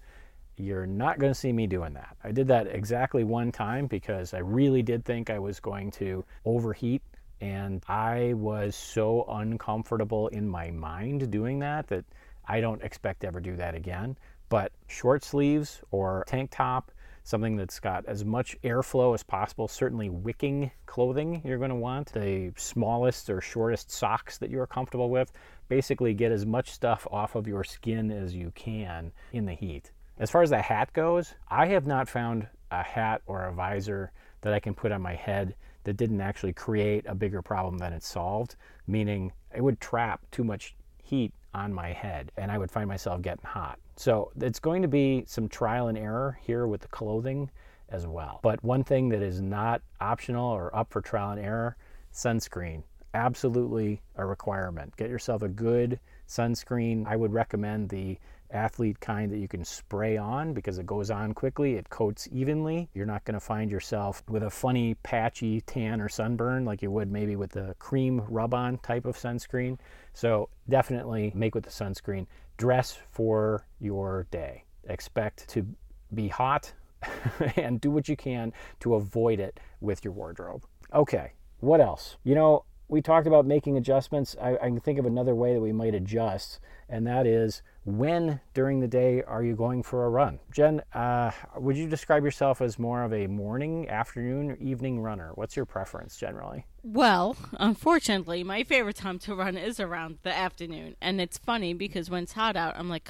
You're 0.58 0.86
not 0.86 1.18
going 1.18 1.32
to 1.32 1.38
see 1.38 1.52
me 1.52 1.66
doing 1.66 1.92
that. 1.94 2.16
I 2.24 2.32
did 2.32 2.48
that 2.48 2.66
exactly 2.68 3.24
one 3.24 3.52
time 3.52 3.86
because 3.86 4.32
I 4.32 4.38
really 4.38 4.82
did 4.82 5.04
think 5.04 5.28
I 5.28 5.38
was 5.38 5.60
going 5.60 5.90
to 5.92 6.24
overheat 6.44 7.02
and 7.40 7.82
I 7.88 8.32
was 8.34 8.74
so 8.74 9.26
uncomfortable 9.28 10.28
in 10.28 10.48
my 10.48 10.70
mind 10.70 11.30
doing 11.30 11.58
that 11.58 11.88
that 11.88 12.06
I 12.48 12.60
don't 12.60 12.82
expect 12.82 13.20
to 13.20 13.26
ever 13.26 13.40
do 13.40 13.56
that 13.56 13.74
again. 13.74 14.16
But 14.48 14.72
short 14.86 15.24
sleeves 15.24 15.82
or 15.90 16.24
tank 16.26 16.50
top, 16.52 16.90
something 17.24 17.56
that's 17.56 17.80
got 17.80 18.06
as 18.06 18.24
much 18.24 18.56
airflow 18.62 19.12
as 19.12 19.22
possible, 19.22 19.68
certainly 19.68 20.08
wicking 20.08 20.70
clothing 20.86 21.42
you're 21.44 21.58
going 21.58 21.70
to 21.70 21.76
want, 21.76 22.12
the 22.12 22.52
smallest 22.56 23.28
or 23.28 23.40
shortest 23.40 23.90
socks 23.90 24.38
that 24.38 24.48
you're 24.48 24.66
comfortable 24.66 25.10
with. 25.10 25.32
Basically, 25.68 26.14
get 26.14 26.30
as 26.30 26.46
much 26.46 26.70
stuff 26.70 27.06
off 27.10 27.34
of 27.34 27.48
your 27.48 27.64
skin 27.64 28.12
as 28.12 28.34
you 28.34 28.52
can 28.54 29.12
in 29.32 29.44
the 29.44 29.54
heat. 29.54 29.90
As 30.18 30.30
far 30.30 30.42
as 30.42 30.50
the 30.50 30.62
hat 30.62 30.92
goes, 30.94 31.34
I 31.48 31.66
have 31.66 31.86
not 31.86 32.08
found 32.08 32.48
a 32.70 32.82
hat 32.82 33.20
or 33.26 33.44
a 33.44 33.52
visor 33.52 34.12
that 34.40 34.54
I 34.54 34.60
can 34.60 34.74
put 34.74 34.90
on 34.90 35.02
my 35.02 35.14
head 35.14 35.54
that 35.84 35.98
didn't 35.98 36.22
actually 36.22 36.54
create 36.54 37.04
a 37.06 37.14
bigger 37.14 37.42
problem 37.42 37.78
than 37.78 37.92
it 37.92 38.02
solved, 38.02 38.56
meaning 38.86 39.32
it 39.54 39.60
would 39.60 39.80
trap 39.80 40.22
too 40.30 40.42
much 40.42 40.74
heat 41.02 41.32
on 41.54 41.72
my 41.72 41.92
head 41.92 42.32
and 42.36 42.50
I 42.50 42.58
would 42.58 42.70
find 42.70 42.88
myself 42.88 43.20
getting 43.22 43.44
hot. 43.44 43.78
So 43.96 44.32
it's 44.40 44.58
going 44.58 44.82
to 44.82 44.88
be 44.88 45.24
some 45.26 45.48
trial 45.48 45.88
and 45.88 45.98
error 45.98 46.38
here 46.42 46.66
with 46.66 46.80
the 46.80 46.88
clothing 46.88 47.50
as 47.90 48.06
well. 48.06 48.40
But 48.42 48.64
one 48.64 48.84
thing 48.84 49.10
that 49.10 49.22
is 49.22 49.40
not 49.40 49.82
optional 50.00 50.50
or 50.50 50.74
up 50.74 50.92
for 50.92 51.00
trial 51.00 51.32
and 51.32 51.40
error 51.40 51.76
sunscreen. 52.12 52.82
Absolutely 53.14 54.00
a 54.16 54.24
requirement. 54.24 54.96
Get 54.96 55.10
yourself 55.10 55.42
a 55.42 55.48
good 55.48 56.00
sunscreen. 56.26 57.06
I 57.06 57.16
would 57.16 57.32
recommend 57.32 57.88
the 57.88 58.18
athlete 58.50 59.00
kind 59.00 59.30
that 59.32 59.38
you 59.38 59.48
can 59.48 59.64
spray 59.64 60.16
on 60.16 60.52
because 60.52 60.78
it 60.78 60.86
goes 60.86 61.10
on 61.10 61.32
quickly, 61.32 61.74
it 61.74 61.88
coats 61.90 62.28
evenly. 62.30 62.88
You're 62.94 63.06
not 63.06 63.24
going 63.24 63.34
to 63.34 63.40
find 63.40 63.70
yourself 63.70 64.22
with 64.28 64.42
a 64.42 64.50
funny 64.50 64.94
patchy 65.02 65.60
tan 65.62 66.00
or 66.00 66.08
sunburn 66.08 66.64
like 66.64 66.82
you 66.82 66.90
would 66.90 67.10
maybe 67.10 67.36
with 67.36 67.50
the 67.50 67.74
cream 67.78 68.22
rub 68.28 68.54
on 68.54 68.78
type 68.78 69.04
of 69.04 69.16
sunscreen. 69.16 69.78
So 70.12 70.48
definitely 70.68 71.32
make 71.34 71.54
with 71.54 71.64
the 71.64 71.70
sunscreen. 71.70 72.26
Dress 72.56 72.98
for 73.10 73.66
your 73.80 74.26
day. 74.30 74.64
Expect 74.88 75.48
to 75.50 75.66
be 76.14 76.28
hot 76.28 76.72
and 77.56 77.80
do 77.80 77.90
what 77.90 78.08
you 78.08 78.16
can 78.16 78.52
to 78.80 78.94
avoid 78.94 79.40
it 79.40 79.60
with 79.80 80.04
your 80.04 80.12
wardrobe. 80.12 80.64
Okay, 80.94 81.32
what 81.60 81.80
else? 81.80 82.16
You 82.24 82.34
know, 82.34 82.64
we 82.88 83.02
talked 83.02 83.26
about 83.26 83.46
making 83.46 83.76
adjustments. 83.76 84.36
I, 84.40 84.56
I, 84.56 84.68
can 84.68 84.80
think 84.80 84.98
of 84.98 85.06
another 85.06 85.34
way 85.34 85.54
that 85.54 85.60
we 85.60 85.72
might 85.72 85.94
adjust, 85.94 86.60
and 86.88 87.06
that 87.06 87.26
is 87.26 87.62
when 87.86 88.40
during 88.52 88.80
the 88.80 88.88
day 88.88 89.22
are 89.22 89.42
you 89.42 89.54
going 89.54 89.82
for 89.82 90.04
a 90.04 90.08
run? 90.08 90.40
Jen, 90.50 90.82
uh, 90.92 91.30
would 91.56 91.76
you 91.76 91.88
describe 91.88 92.24
yourself 92.24 92.60
as 92.60 92.78
more 92.78 93.04
of 93.04 93.14
a 93.14 93.28
morning, 93.28 93.88
afternoon, 93.88 94.50
or 94.50 94.56
evening 94.56 95.00
runner? 95.00 95.30
What's 95.36 95.54
your 95.54 95.64
preference 95.64 96.16
generally? 96.16 96.66
Well, 96.82 97.36
unfortunately, 97.54 98.42
my 98.42 98.64
favorite 98.64 98.96
time 98.96 99.18
to 99.20 99.34
run 99.34 99.56
is 99.56 99.78
around 99.78 100.18
the 100.22 100.36
afternoon. 100.36 100.96
And 101.00 101.20
it's 101.20 101.38
funny 101.38 101.74
because 101.74 102.10
when 102.10 102.24
it's 102.24 102.32
hot 102.32 102.56
out, 102.56 102.74
I'm 102.76 102.88
like, 102.88 103.08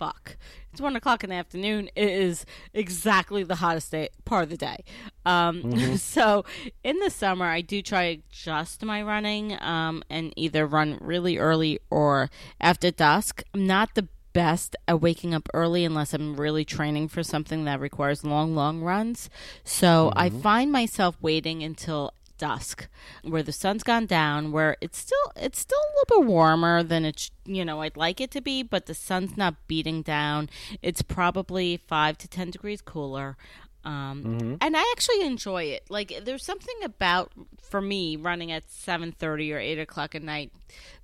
fuck. 0.00 0.38
It's 0.72 0.80
one 0.80 0.96
o'clock 0.96 1.22
in 1.22 1.28
the 1.28 1.36
afternoon. 1.36 1.90
It 1.94 2.08
is 2.08 2.46
exactly 2.72 3.42
the 3.42 3.56
hottest 3.56 3.90
day, 3.90 4.08
part 4.24 4.44
of 4.44 4.48
the 4.48 4.56
day. 4.56 4.82
Um, 5.26 5.62
mm-hmm. 5.62 5.94
So 5.96 6.46
in 6.82 6.98
the 7.00 7.10
summer, 7.10 7.44
I 7.44 7.60
do 7.60 7.82
try 7.82 8.14
to 8.14 8.22
adjust 8.30 8.82
my 8.82 9.02
running 9.02 9.60
um, 9.60 10.02
and 10.08 10.32
either 10.36 10.66
run 10.66 10.96
really 11.02 11.36
early 11.36 11.80
or 11.90 12.30
after 12.60 12.90
dusk. 12.90 13.42
I'm 13.52 13.66
not 13.66 13.94
the 13.94 14.08
best 14.32 14.74
at 14.88 15.02
waking 15.02 15.34
up 15.34 15.48
early 15.52 15.84
unless 15.84 16.14
I'm 16.14 16.36
really 16.36 16.64
training 16.64 17.08
for 17.08 17.22
something 17.22 17.64
that 17.66 17.78
requires 17.78 18.24
long, 18.24 18.54
long 18.54 18.80
runs. 18.80 19.28
So 19.64 20.08
mm-hmm. 20.08 20.18
I 20.18 20.30
find 20.30 20.72
myself 20.72 21.16
waiting 21.20 21.62
until 21.62 22.14
dusk 22.40 22.88
where 23.22 23.42
the 23.42 23.52
sun's 23.52 23.82
gone 23.82 24.06
down 24.06 24.50
where 24.50 24.76
it's 24.80 24.98
still 24.98 25.32
it's 25.36 25.58
still 25.58 25.78
a 25.78 25.92
little 25.94 26.22
bit 26.22 26.32
warmer 26.32 26.82
than 26.82 27.04
it 27.04 27.30
you 27.44 27.64
know 27.64 27.82
I'd 27.82 27.98
like 27.98 28.18
it 28.20 28.30
to 28.30 28.40
be 28.40 28.62
but 28.62 28.86
the 28.86 28.94
sun's 28.94 29.36
not 29.36 29.66
beating 29.68 30.00
down 30.00 30.48
it's 30.80 31.02
probably 31.02 31.76
5 31.76 32.16
to 32.16 32.28
10 32.28 32.50
degrees 32.50 32.80
cooler 32.80 33.36
um, 33.84 34.24
mm-hmm. 34.24 34.54
and 34.60 34.76
I 34.76 34.92
actually 34.92 35.22
enjoy 35.22 35.64
it. 35.64 35.84
Like, 35.88 36.12
there's 36.24 36.44
something 36.44 36.74
about 36.84 37.32
for 37.62 37.80
me 37.80 38.16
running 38.16 38.52
at 38.52 38.70
seven 38.70 39.10
thirty 39.10 39.52
or 39.52 39.58
eight 39.58 39.78
o'clock 39.78 40.14
at 40.14 40.22
night 40.22 40.52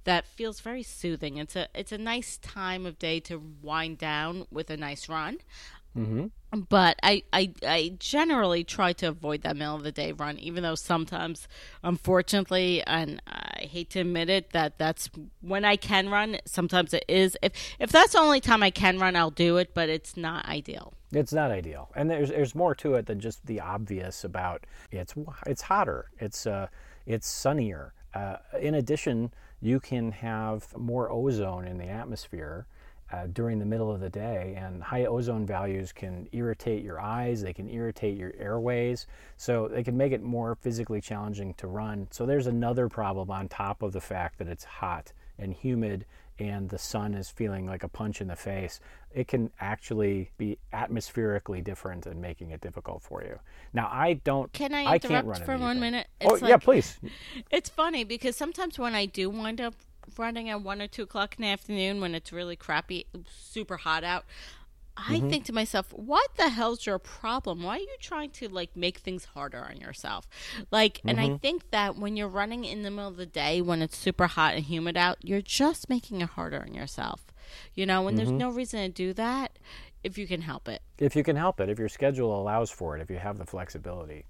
that 0.05 0.27
feels 0.27 0.61
very 0.61 0.83
soothing. 0.83 1.39
It's 1.39 1.57
a 1.57 1.69
it's 1.75 1.93
a 1.93 1.99
nice 1.99 2.37
time 2.39 2.85
of 2.85 2.99
day 2.99 3.19
to 3.21 3.43
wind 3.63 3.99
down 3.99 4.47
with 4.51 4.69
a 4.69 4.77
nice 4.77 5.09
run. 5.09 5.39
Mm-hmm. 5.97 6.27
But 6.69 6.99
I, 7.03 7.23
I, 7.33 7.53
I 7.67 7.93
generally 7.99 8.65
try 8.65 8.93
to 8.95 9.07
avoid 9.07 9.43
that 9.43 9.57
middle 9.57 9.75
of 9.75 9.83
the 9.83 9.93
day 9.93 10.13
run, 10.13 10.39
even 10.39 10.63
though 10.63 10.75
sometimes, 10.75 11.49
unfortunately, 11.83 12.83
and 12.87 13.21
I 13.27 13.63
hate 13.63 13.91
to 13.91 14.01
admit 14.01 14.31
it, 14.31 14.51
that 14.51 14.79
that's 14.79 15.11
when 15.41 15.65
I 15.65 15.77
can 15.77 16.09
run. 16.09 16.39
Sometimes 16.47 16.95
it 16.95 17.05
is. 17.09 17.37
If 17.43 17.53
if 17.79 17.91
that's 17.91 18.13
the 18.13 18.21
only 18.21 18.41
time 18.41 18.63
I 18.63 18.71
can 18.71 18.99
run, 18.99 19.17
I'll 19.17 19.31
do 19.31 19.57
it. 19.57 19.75
But 19.75 19.89
it's 19.89 20.17
not 20.17 20.47
ideal. 20.47 20.95
It's 21.13 21.33
not 21.33 21.51
ideal, 21.51 21.91
and 21.95 22.11
there's 22.11 22.31
there's 22.31 22.55
more 22.55 22.75
to 22.77 22.95
it 22.95 23.07
than 23.07 23.21
just 23.21 23.45
the 23.47 23.61
obvious 23.61 24.25
about 24.25 24.65
it's 24.91 25.15
it's 25.47 25.63
hotter, 25.63 26.11
it's 26.19 26.47
uh 26.47 26.69
it's 27.07 27.27
sunnier. 27.27 27.93
Uh, 28.15 28.37
in 28.61 28.75
addition, 28.75 29.31
you 29.61 29.79
can 29.79 30.11
have 30.11 30.75
more 30.77 31.11
ozone 31.11 31.67
in 31.67 31.77
the 31.77 31.87
atmosphere 31.87 32.67
uh, 33.13 33.27
during 33.33 33.59
the 33.59 33.65
middle 33.65 33.93
of 33.93 34.01
the 34.01 34.11
day. 34.11 34.55
And 34.57 34.83
high 34.83 35.07
ozone 35.07 35.47
values 35.47 35.93
can 35.93 36.29
irritate 36.33 36.83
your 36.83 37.01
eyes, 37.01 37.43
they 37.43 37.53
can 37.53 37.69
irritate 37.69 38.17
your 38.17 38.33
airways, 38.39 39.07
so 39.37 39.69
they 39.69 39.83
can 39.83 39.97
make 39.97 40.13
it 40.13 40.23
more 40.23 40.57
physically 40.57 41.01
challenging 41.01 41.55
to 41.55 41.67
run. 41.67 42.09
So 42.11 42.27
there's 42.27 42.47
another 42.47 42.89
problem 42.89 43.31
on 43.31 43.49
top 43.49 43.83
of 43.83 43.93
the 43.93 44.01
fact 44.01 44.39
that 44.39 44.49
it's 44.49 44.65
hot 44.65 45.13
and 45.39 45.53
humid 45.53 46.07
and 46.39 46.69
the 46.69 46.79
sun 46.79 47.15
is 47.15 47.31
feeling 47.31 47.67
like 47.67 47.83
a 47.83 47.89
punch 47.89 48.21
in 48.21 48.29
the 48.29 48.37
face, 48.37 48.81
it 49.15 49.27
can 49.27 49.51
actually 49.61 50.31
be 50.37 50.59
atmospherically 50.73 51.63
different 51.63 52.07
and 52.07 52.21
making 52.21 52.51
it 52.51 52.61
difficult 52.61 53.03
for 53.03 53.23
you. 53.23 53.39
Now, 53.73 53.89
I 53.91 54.15
don't. 54.15 54.53
Can 54.53 54.75
I 54.75 54.83
interrupt 54.83 55.05
I 55.05 55.09
can't 55.09 55.27
run 55.27 55.43
for 55.43 55.59
one 55.59 55.81
minute? 55.81 56.09
It's 56.21 56.31
oh, 56.31 56.35
like, 56.35 56.49
yeah, 56.49 56.57
please. 56.59 56.99
It's 57.51 57.71
funny 57.71 58.05
because 58.05 58.37
sometimes 58.37 58.79
when 58.79 58.95
I 58.95 59.07
do 59.07 59.31
wind 59.31 59.61
up 59.61 59.75
running 60.17 60.49
at 60.51 60.63
one 60.63 60.81
or 60.81 60.87
two 60.87 61.03
o'clock 61.03 61.37
in 61.39 61.43
the 61.43 61.49
afternoon 61.49 62.01
when 62.01 62.15
it's 62.15 62.33
really 62.33 62.57
crappy, 62.57 63.07
super 63.29 63.79
hot 63.79 64.05
out. 64.05 64.25
I 64.97 65.19
mm-hmm. 65.19 65.29
think 65.29 65.45
to 65.47 65.53
myself, 65.53 65.93
what 65.93 66.37
the 66.37 66.49
hell's 66.49 66.87
your 66.87 66.99
problem? 66.99 67.63
Why 67.63 67.77
are 67.77 67.81
you 67.81 67.97
trying 68.01 68.31
to 68.31 68.49
like 68.49 68.75
make 68.75 68.99
things 68.99 69.27
harder 69.27 69.59
on 69.59 69.77
yourself? 69.77 70.27
Like, 70.71 70.99
mm-hmm. 70.99 71.09
and 71.11 71.21
I 71.21 71.27
mm-hmm. 71.27 71.37
think 71.37 71.71
that 71.71 71.97
when 71.97 72.17
you're 72.17 72.29
running 72.29 72.65
in 72.65 72.83
the 72.83 72.91
middle 72.91 73.11
of 73.11 73.17
the 73.17 73.27
day 73.27 73.61
when 73.61 73.83
it's 73.83 73.97
super 73.97 74.27
hot 74.27 74.55
and 74.55 74.65
humid 74.65 74.97
out, 74.97 75.19
you're 75.21 75.43
just 75.43 75.91
making 75.91 76.23
it 76.23 76.31
harder 76.31 76.63
on 76.63 76.73
yourself. 76.73 77.27
You 77.75 77.85
know, 77.85 78.03
when 78.03 78.17
mm-hmm. 78.17 78.25
there's 78.25 78.31
no 78.31 78.51
reason 78.51 78.81
to 78.81 78.89
do 78.89 79.13
that 79.15 79.59
if 80.03 80.17
you 80.17 80.27
can 80.27 80.41
help 80.41 80.69
it. 80.69 80.83
If 80.99 81.15
you 81.15 81.23
can 81.23 81.37
help 81.37 81.61
it, 81.61 81.69
if 81.69 81.79
your 81.79 81.89
schedule 81.89 82.41
allows 82.41 82.71
for 82.71 82.97
it, 82.97 83.03
if 83.03 83.11
you 83.11 83.19
have 83.19 83.39
the 83.39 83.45
flexibility. 83.45 84.25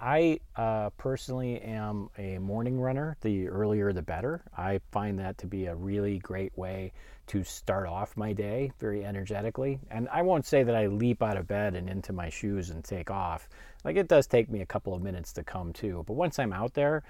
I 0.00 0.40
uh, 0.56 0.90
personally 0.96 1.60
am 1.60 2.08
a 2.16 2.38
morning 2.38 2.80
runner. 2.80 3.16
The 3.20 3.48
earlier 3.48 3.92
the 3.92 4.02
better. 4.02 4.42
I 4.56 4.80
find 4.92 5.18
that 5.18 5.36
to 5.38 5.46
be 5.46 5.66
a 5.66 5.74
really 5.74 6.18
great 6.18 6.56
way 6.56 6.92
to 7.26 7.44
start 7.44 7.86
off 7.86 8.16
my 8.16 8.32
day 8.32 8.72
very 8.78 9.04
energetically. 9.04 9.78
And 9.90 10.08
I 10.10 10.22
won't 10.22 10.46
say 10.46 10.62
that 10.62 10.74
I 10.74 10.86
leap 10.86 11.22
out 11.22 11.36
of 11.36 11.46
bed 11.46 11.74
and 11.74 11.88
into 11.88 12.12
my 12.12 12.30
shoes 12.30 12.70
and 12.70 12.82
take 12.82 13.10
off. 13.10 13.48
Like 13.84 13.96
it 13.96 14.08
does 14.08 14.26
take 14.26 14.50
me 14.50 14.62
a 14.62 14.66
couple 14.66 14.94
of 14.94 15.02
minutes 15.02 15.32
to 15.34 15.42
come 15.42 15.72
to. 15.74 16.02
But 16.06 16.14
once 16.14 16.38
I'm 16.38 16.52
out 16.52 16.72
there, 16.72 17.02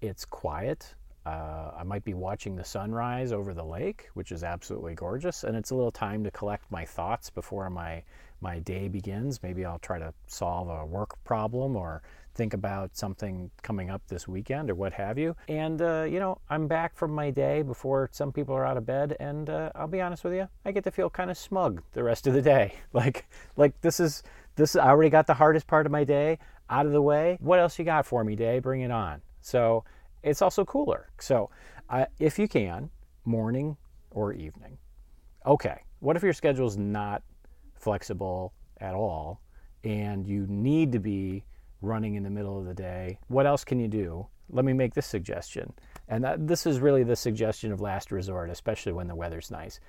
it's 0.00 0.24
quiet. 0.24 0.94
Uh, 1.26 1.72
I 1.76 1.82
might 1.82 2.04
be 2.04 2.14
watching 2.14 2.56
the 2.56 2.64
sunrise 2.64 3.32
over 3.32 3.52
the 3.52 3.64
lake, 3.64 4.08
which 4.14 4.32
is 4.32 4.42
absolutely 4.42 4.94
gorgeous. 4.94 5.44
And 5.44 5.56
it's 5.56 5.70
a 5.70 5.74
little 5.74 5.92
time 5.92 6.24
to 6.24 6.30
collect 6.30 6.70
my 6.70 6.84
thoughts 6.84 7.28
before 7.28 7.68
my 7.68 8.02
my 8.40 8.58
day 8.60 8.88
begins. 8.88 9.42
Maybe 9.42 9.64
I'll 9.64 9.78
try 9.78 9.98
to 9.98 10.12
solve 10.26 10.68
a 10.68 10.84
work 10.84 11.22
problem 11.24 11.76
or 11.76 12.02
think 12.34 12.52
about 12.52 12.96
something 12.96 13.50
coming 13.62 13.90
up 13.90 14.02
this 14.08 14.28
weekend 14.28 14.70
or 14.70 14.74
what 14.74 14.92
have 14.92 15.18
you. 15.18 15.34
And, 15.48 15.80
uh, 15.80 16.02
you 16.02 16.20
know, 16.20 16.38
I'm 16.50 16.68
back 16.68 16.94
from 16.94 17.12
my 17.12 17.30
day 17.30 17.62
before 17.62 18.10
some 18.12 18.30
people 18.30 18.54
are 18.54 18.64
out 18.64 18.76
of 18.76 18.84
bed. 18.84 19.16
And 19.18 19.48
uh, 19.48 19.70
I'll 19.74 19.88
be 19.88 20.00
honest 20.00 20.22
with 20.22 20.34
you, 20.34 20.48
I 20.64 20.72
get 20.72 20.84
to 20.84 20.90
feel 20.90 21.08
kind 21.08 21.30
of 21.30 21.38
smug 21.38 21.82
the 21.92 22.04
rest 22.04 22.26
of 22.26 22.34
the 22.34 22.42
day. 22.42 22.74
Like, 22.92 23.28
like 23.56 23.78
this 23.82 24.00
is, 24.00 24.22
this, 24.54 24.74
I 24.74 24.88
already 24.88 25.10
got 25.10 25.26
the 25.26 25.34
hardest 25.34 25.66
part 25.66 25.84
of 25.84 25.92
my 25.92 26.04
day 26.04 26.38
out 26.70 26.86
of 26.86 26.92
the 26.92 27.02
way. 27.02 27.36
What 27.40 27.58
else 27.58 27.78
you 27.78 27.84
got 27.84 28.06
for 28.06 28.24
me, 28.24 28.36
day? 28.36 28.58
Bring 28.58 28.80
it 28.80 28.90
on. 28.90 29.20
So 29.42 29.84
it's 30.22 30.40
also 30.40 30.64
cooler. 30.64 31.10
So 31.18 31.50
uh, 31.90 32.06
if 32.18 32.38
you 32.38 32.48
can, 32.48 32.88
morning 33.26 33.76
or 34.10 34.32
evening. 34.32 34.78
Okay. 35.44 35.82
What 36.00 36.16
if 36.16 36.22
your 36.22 36.32
schedule 36.32 36.66
is 36.66 36.76
not 36.76 37.22
flexible 37.76 38.52
at 38.80 38.94
all 38.94 39.40
and 39.84 40.26
you 40.26 40.46
need 40.48 40.92
to 40.92 40.98
be 40.98 41.44
running 41.80 42.14
in 42.14 42.22
the 42.22 42.30
middle 42.30 42.58
of 42.58 42.66
the 42.66 42.74
day, 42.74 43.18
what 43.28 43.46
else 43.46 43.64
can 43.64 43.78
you 43.78 43.88
do? 43.88 44.26
Let 44.50 44.64
me 44.64 44.72
make 44.72 44.94
this 44.94 45.06
suggestion. 45.06 45.72
And 46.08 46.24
that, 46.24 46.46
this 46.46 46.66
is 46.66 46.80
really 46.80 47.04
the 47.04 47.16
suggestion 47.16 47.72
of 47.72 47.80
last 47.80 48.12
resort, 48.12 48.50
especially 48.50 48.92
when 48.92 49.08
the 49.08 49.14
weather's 49.14 49.50
nice. 49.50 49.80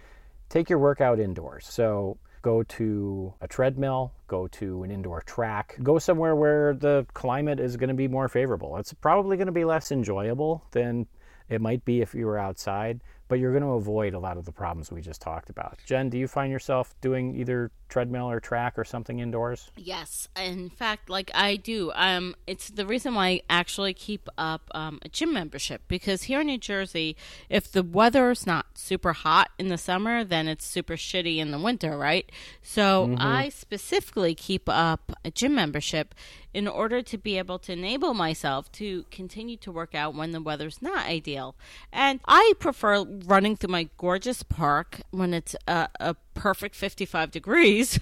Take 0.49 0.69
your 0.69 0.79
workout 0.79 1.19
indoors. 1.19 1.67
So 1.67 2.17
go 2.41 2.63
to 2.63 3.33
a 3.41 3.47
treadmill, 3.47 4.13
go 4.27 4.47
to 4.47 4.83
an 4.83 4.91
indoor 4.91 5.21
track, 5.21 5.77
go 5.83 5.99
somewhere 5.99 6.35
where 6.35 6.73
the 6.73 7.05
climate 7.13 7.59
is 7.59 7.75
going 7.77 7.89
to 7.89 7.93
be 7.93 8.07
more 8.07 8.29
favorable. 8.29 8.77
It's 8.77 8.93
probably 8.93 9.37
going 9.37 9.47
to 9.47 9.51
be 9.51 9.65
less 9.65 9.91
enjoyable 9.91 10.63
than 10.71 11.07
it 11.49 11.61
might 11.61 11.83
be 11.85 12.01
if 12.01 12.13
you 12.13 12.25
were 12.25 12.37
outside, 12.37 13.01
but 13.27 13.39
you're 13.39 13.51
going 13.51 13.63
to 13.63 13.69
avoid 13.69 14.13
a 14.13 14.19
lot 14.19 14.37
of 14.37 14.45
the 14.45 14.51
problems 14.51 14.91
we 14.91 15.01
just 15.01 15.21
talked 15.21 15.49
about. 15.49 15.79
Jen, 15.85 16.09
do 16.09 16.17
you 16.17 16.27
find 16.27 16.51
yourself 16.51 16.95
doing 17.01 17.35
either 17.35 17.71
treadmill 17.89 18.29
or 18.29 18.39
track 18.39 18.77
or 18.77 18.83
something 18.83 19.19
indoors? 19.19 19.71
Yes, 19.75 20.27
in 20.35 20.69
fact, 20.69 21.09
like 21.09 21.31
I 21.33 21.55
do. 21.55 21.91
Um, 21.95 22.35
it's 22.45 22.69
the 22.69 22.85
reason 22.85 23.15
why 23.15 23.27
I 23.27 23.41
actually 23.49 23.93
keep 23.93 24.29
up 24.37 24.69
um, 24.73 24.99
a 25.03 25.09
gym 25.09 25.33
membership 25.33 25.81
because 25.87 26.23
here 26.23 26.41
in 26.41 26.47
New 26.47 26.57
Jersey, 26.57 27.15
if 27.49 27.71
the 27.71 27.83
weather 27.83 28.31
is 28.31 28.45
not 28.45 28.65
super 28.75 29.13
hot 29.13 29.51
in 29.57 29.69
the 29.69 29.77
summer, 29.77 30.23
then 30.23 30.47
it's 30.47 30.65
super 30.65 30.95
shitty 30.95 31.37
in 31.37 31.51
the 31.51 31.59
winter, 31.59 31.97
right? 31.97 32.31
So 32.61 33.07
mm-hmm. 33.07 33.21
I 33.21 33.49
specifically 33.49 34.35
keep 34.35 34.67
up 34.67 35.11
a 35.23 35.31
gym 35.31 35.55
membership 35.55 36.13
in 36.53 36.67
order 36.67 37.03
to 37.03 37.17
be 37.19 37.37
able 37.37 37.59
to 37.59 37.71
enable 37.71 38.15
myself 38.15 38.71
to 38.71 39.05
continue 39.11 39.57
to 39.57 39.71
work 39.71 39.93
out 39.93 40.15
when 40.15 40.31
the 40.31 40.41
weather's 40.41 40.81
not 40.81 41.05
ideal. 41.05 41.55
And 41.93 42.19
I 42.25 42.53
prefer 42.57 43.03
running 43.03 43.55
through 43.55 43.71
my 43.71 43.89
gorgeous 43.97 44.41
park 44.41 45.01
when 45.11 45.35
it's 45.35 45.55
a, 45.67 45.87
a 45.99 46.15
perfect 46.37 46.75
55 46.75 47.31
degrees, 47.31 47.99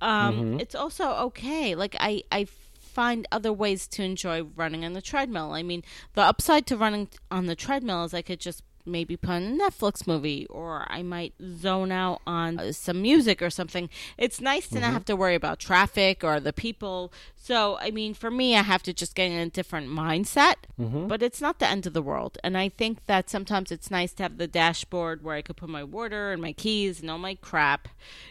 um, 0.00 0.60
it's 0.60 0.74
also 0.74 1.12
okay. 1.28 1.74
Like 1.74 1.96
I, 1.98 2.24
I 2.30 2.46
find 2.78 3.26
other 3.30 3.52
ways 3.52 3.86
to 3.86 4.02
enjoy 4.02 4.42
running 4.42 4.84
on 4.84 4.92
the 4.92 5.02
treadmill. 5.02 5.52
I 5.52 5.62
mean, 5.62 5.82
the 6.14 6.22
upside 6.22 6.66
to 6.66 6.76
running 6.76 7.08
on 7.30 7.46
the 7.46 7.54
treadmill 7.54 8.04
is 8.04 8.12
I 8.14 8.22
could 8.22 8.40
just 8.40 8.62
maybe 8.86 9.16
put 9.16 9.30
on 9.30 9.42
a 9.42 9.64
Netflix 9.64 10.06
movie 10.06 10.46
or 10.46 10.86
I 10.88 11.02
might 11.02 11.34
zone 11.58 11.92
out 11.92 12.22
on 12.26 12.58
uh, 12.58 12.72
some 12.72 13.02
music 13.02 13.42
or 13.42 13.50
something. 13.50 13.90
It's 14.16 14.40
nice 14.40 14.68
to 14.68 14.80
not 14.80 14.92
have 14.92 15.04
to 15.06 15.16
worry 15.16 15.34
about 15.34 15.58
traffic 15.58 16.22
or 16.22 16.40
the 16.40 16.52
people. 16.52 17.12
So, 17.46 17.78
I 17.80 17.92
mean, 17.92 18.12
for 18.12 18.28
me, 18.28 18.56
I 18.56 18.62
have 18.62 18.82
to 18.82 18.92
just 18.92 19.14
get 19.14 19.30
in 19.30 19.38
a 19.38 19.48
different 19.48 19.88
mindset, 19.88 20.56
mm-hmm. 20.80 21.06
but 21.06 21.22
it's 21.22 21.40
not 21.40 21.60
the 21.60 21.68
end 21.68 21.86
of 21.86 21.92
the 21.92 22.02
world. 22.02 22.38
And 22.42 22.58
I 22.58 22.68
think 22.68 23.06
that 23.06 23.30
sometimes 23.30 23.70
it's 23.70 23.88
nice 23.88 24.12
to 24.14 24.24
have 24.24 24.38
the 24.38 24.48
dashboard 24.48 25.22
where 25.22 25.36
I 25.36 25.42
could 25.42 25.56
put 25.56 25.68
my 25.68 25.84
water 25.84 26.32
and 26.32 26.42
my 26.42 26.52
keys 26.52 27.00
and 27.00 27.08
all 27.08 27.18
my 27.18 27.36
crap, 27.36 27.86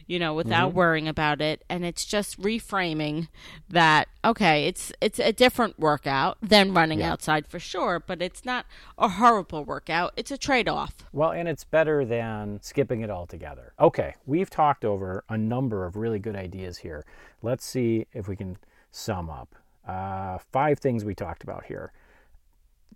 you 0.06 0.20
know, 0.20 0.34
without 0.34 0.68
mm-hmm. 0.72 0.78
worrying 0.78 1.08
about 1.08 1.40
it. 1.40 1.64
And 1.70 1.86
it's 1.86 2.04
just 2.04 2.42
reframing 2.42 3.30
that, 3.70 4.10
okay, 4.26 4.68
it's 4.68 4.92
it's 5.00 5.20
a 5.20 5.32
different 5.32 5.80
workout 5.80 6.38
than 6.42 6.74
running 6.74 7.02
outside 7.02 7.48
for 7.48 7.58
sure, 7.58 8.04
but 8.06 8.22
it's 8.22 8.44
not 8.44 8.66
a 8.98 9.08
horrible 9.08 9.64
workout. 9.64 10.12
It's 10.18 10.32
a 10.32 10.38
trade 10.38 10.68
off. 10.68 10.94
Well, 11.14 11.32
and 11.32 11.48
it's 11.48 11.64
better 11.64 12.04
than 12.04 12.60
skipping 12.62 13.00
it 13.00 13.10
altogether. 13.10 13.72
Okay, 13.80 14.16
we've 14.26 14.50
talked 14.50 14.84
over 14.84 15.24
a 15.30 15.38
number 15.38 15.86
of 15.86 15.96
really 15.96 16.20
good 16.20 16.36
ideas 16.36 16.80
here. 16.80 17.06
Let's 17.42 17.64
see 17.64 18.08
if 18.12 18.28
we 18.28 18.36
can 18.36 18.58
sum 18.96 19.30
up. 19.30 19.54
Uh, 19.86 20.38
five 20.52 20.80
things 20.80 21.04
we 21.04 21.14
talked 21.14 21.44
about 21.44 21.66
here, 21.66 21.92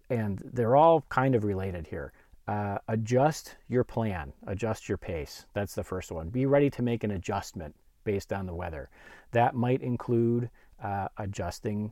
and 0.10 0.42
they're 0.54 0.76
all 0.76 1.04
kind 1.10 1.36
of 1.36 1.44
related 1.44 1.86
here. 1.86 2.14
Uh, 2.48 2.78
adjust 2.88 3.58
your 3.68 3.84
plan, 3.84 4.34
adjust 4.48 4.90
your 4.90 4.98
pace. 4.98 5.46
That's 5.54 5.76
the 5.76 5.84
first 5.84 6.12
one. 6.12 6.30
Be 6.30 6.46
ready 6.46 6.70
to 6.72 6.82
make 6.82 7.04
an 7.04 7.12
adjustment 7.12 7.76
based 8.06 8.34
on 8.34 8.48
the 8.48 8.56
weather. 8.56 8.90
That 9.32 9.54
might 9.54 9.82
include 9.82 10.50
uh, 10.82 11.10
adjusting 11.18 11.92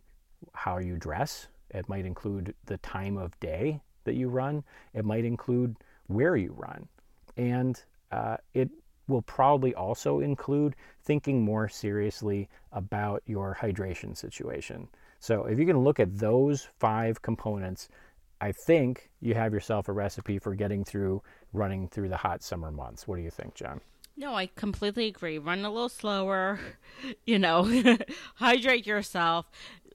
how 0.54 0.78
you 0.78 0.96
dress, 0.96 1.48
it 1.72 1.88
might 1.90 2.06
include 2.06 2.56
the 2.66 2.78
time 2.78 3.18
of 3.18 3.38
day 3.40 3.82
that 4.06 4.16
you 4.16 4.30
run, 4.30 4.64
it 4.94 5.04
might 5.04 5.26
include 5.26 5.76
where 6.08 6.38
you 6.38 6.54
run, 6.58 6.88
and 7.36 7.84
uh, 8.12 8.38
it 8.54 8.70
will 9.08 9.22
probably 9.22 9.74
also 9.76 10.20
include 10.20 10.76
thinking 11.04 11.42
more 11.42 11.70
seriously 11.70 12.50
about 12.72 13.24
your 13.26 13.58
hydration 13.60 14.16
situation. 14.16 14.88
So, 15.20 15.46
if 15.46 15.58
you 15.58 15.66
can 15.66 15.80
look 15.80 16.00
at 16.00 16.18
those 16.18 16.68
five 16.80 17.22
components, 17.22 17.90
I 18.40 18.52
think 18.66 19.10
you 19.20 19.34
have 19.34 19.54
yourself 19.54 19.90
a 19.90 19.94
recipe 19.94 20.38
for 20.38 20.54
getting 20.54 20.84
through 20.84 21.24
running 21.54 21.88
through 21.88 22.10
the 22.10 22.18
hot 22.18 22.44
summer 22.44 22.72
months. 22.72 23.08
What 23.08 23.16
do 23.16 23.24
you 23.24 23.32
think, 23.32 23.56
John? 23.56 23.82
No, 24.16 24.36
I 24.36 24.48
completely 24.56 25.08
agree. 25.08 25.38
Run 25.38 25.64
a 25.64 25.70
little 25.70 25.90
slower, 25.90 26.60
you 27.26 27.40
know, 27.40 27.64
hydrate 28.36 28.88
yourself. 28.88 29.46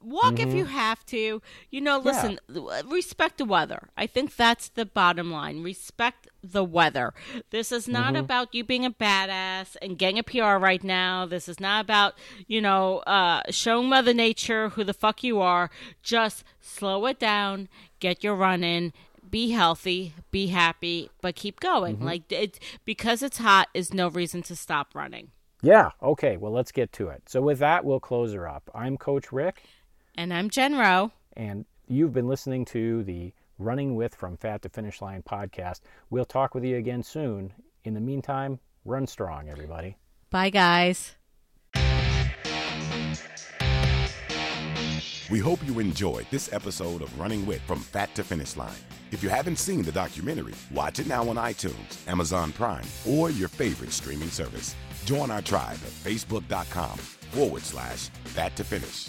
Walk 0.04 0.38
if 0.38 0.48
mm-hmm. 0.48 0.56
you 0.58 0.64
have 0.66 1.04
to. 1.06 1.42
You 1.70 1.80
know, 1.80 1.98
listen, 1.98 2.38
respect 2.86 3.38
the 3.38 3.44
weather. 3.44 3.88
I 3.96 4.06
think 4.06 4.36
that's 4.36 4.68
the 4.68 4.86
bottom 4.86 5.30
line. 5.30 5.62
Respect 5.62 6.28
the 6.42 6.64
weather. 6.64 7.14
This 7.50 7.72
is 7.72 7.88
not 7.88 8.14
mm-hmm. 8.14 8.24
about 8.24 8.54
you 8.54 8.64
being 8.64 8.84
a 8.84 8.90
badass 8.90 9.76
and 9.80 9.98
getting 9.98 10.18
a 10.18 10.22
PR 10.22 10.62
right 10.62 10.82
now. 10.82 11.26
This 11.26 11.48
is 11.48 11.60
not 11.60 11.84
about, 11.84 12.14
you 12.46 12.60
know, 12.60 12.98
uh, 13.00 13.42
showing 13.50 13.88
Mother 13.88 14.14
Nature 14.14 14.70
who 14.70 14.84
the 14.84 14.94
fuck 14.94 15.22
you 15.22 15.40
are. 15.40 15.70
Just 16.02 16.44
slow 16.60 17.06
it 17.06 17.18
down, 17.18 17.68
get 18.00 18.24
your 18.24 18.34
run 18.34 18.64
in, 18.64 18.92
be 19.30 19.50
healthy, 19.50 20.14
be 20.30 20.48
happy, 20.48 21.10
but 21.20 21.34
keep 21.34 21.60
going. 21.60 21.96
Mm-hmm. 21.96 22.06
Like 22.06 22.32
it 22.32 22.58
because 22.84 23.22
it's 23.22 23.38
hot 23.38 23.68
is 23.74 23.94
no 23.94 24.08
reason 24.08 24.42
to 24.42 24.56
stop 24.56 24.94
running. 24.94 25.30
Yeah, 25.62 25.90
okay, 26.02 26.36
well, 26.38 26.50
let's 26.50 26.72
get 26.72 26.92
to 26.94 27.08
it. 27.08 27.22
So, 27.28 27.40
with 27.40 27.60
that, 27.60 27.84
we'll 27.84 28.00
close 28.00 28.32
her 28.32 28.48
up. 28.48 28.68
I'm 28.74 28.96
Coach 28.96 29.30
Rick, 29.30 29.62
And 30.14 30.32
I'm 30.32 30.50
Jen 30.50 30.76
Rowe. 30.76 31.12
and 31.36 31.64
you've 31.88 32.12
been 32.12 32.28
listening 32.28 32.64
to 32.66 33.02
the 33.02 33.32
Running 33.58 33.94
With 33.96 34.14
From 34.14 34.36
Fat 34.36 34.62
to 34.62 34.68
Finish 34.68 35.00
Line 35.00 35.22
podcast. 35.22 35.80
We'll 36.10 36.24
talk 36.24 36.54
with 36.54 36.64
you 36.64 36.76
again 36.76 37.02
soon. 37.02 37.52
In 37.84 37.94
the 37.94 38.00
meantime, 38.00 38.58
run 38.84 39.06
strong, 39.06 39.48
everybody. 39.48 39.96
Bye, 40.30 40.50
guys. 40.50 41.12
We 45.30 45.38
hope 45.38 45.60
you 45.66 45.78
enjoyed 45.78 46.26
this 46.30 46.52
episode 46.52 47.00
of 47.00 47.18
Running 47.18 47.46
With 47.46 47.62
From 47.62 47.80
Fat 47.80 48.14
to 48.16 48.24
Finish 48.24 48.56
Line. 48.56 48.74
If 49.12 49.22
you 49.22 49.28
haven't 49.30 49.56
seen 49.56 49.82
the 49.82 49.92
documentary, 49.92 50.54
watch 50.72 50.98
it 50.98 51.06
now 51.06 51.26
on 51.28 51.36
iTunes, 51.36 52.06
Amazon 52.06 52.52
Prime, 52.52 52.84
or 53.08 53.30
your 53.30 53.48
favorite 53.48 53.92
streaming 53.92 54.28
service. 54.28 54.74
Join 55.06 55.30
our 55.30 55.42
tribe 55.42 55.76
at 55.76 55.92
facebook.com 56.12 56.98
forward 57.32 57.62
slash 57.62 58.08
fat 58.24 58.56
to 58.56 58.64
finish. 58.64 59.08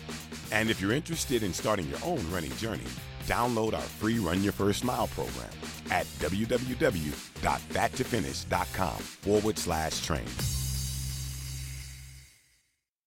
And 0.52 0.70
if 0.70 0.82
you're 0.82 0.92
interested 0.94 1.44
in 1.44 1.54
starting 1.54 1.90
your 1.90 2.00
own 2.04 2.20
running 2.32 2.56
journey, 2.58 2.84
download 3.26 3.74
our 3.74 3.82
free 3.82 4.20
Run 4.20 4.44
Your 4.44 4.54
First 4.54 4.84
Mile 4.84 5.08
program 5.08 5.50
at 5.92 6.06
www.fattofinish.com 6.20 8.98
forward 8.98 9.58
slash 9.58 10.06
train. 10.06 10.28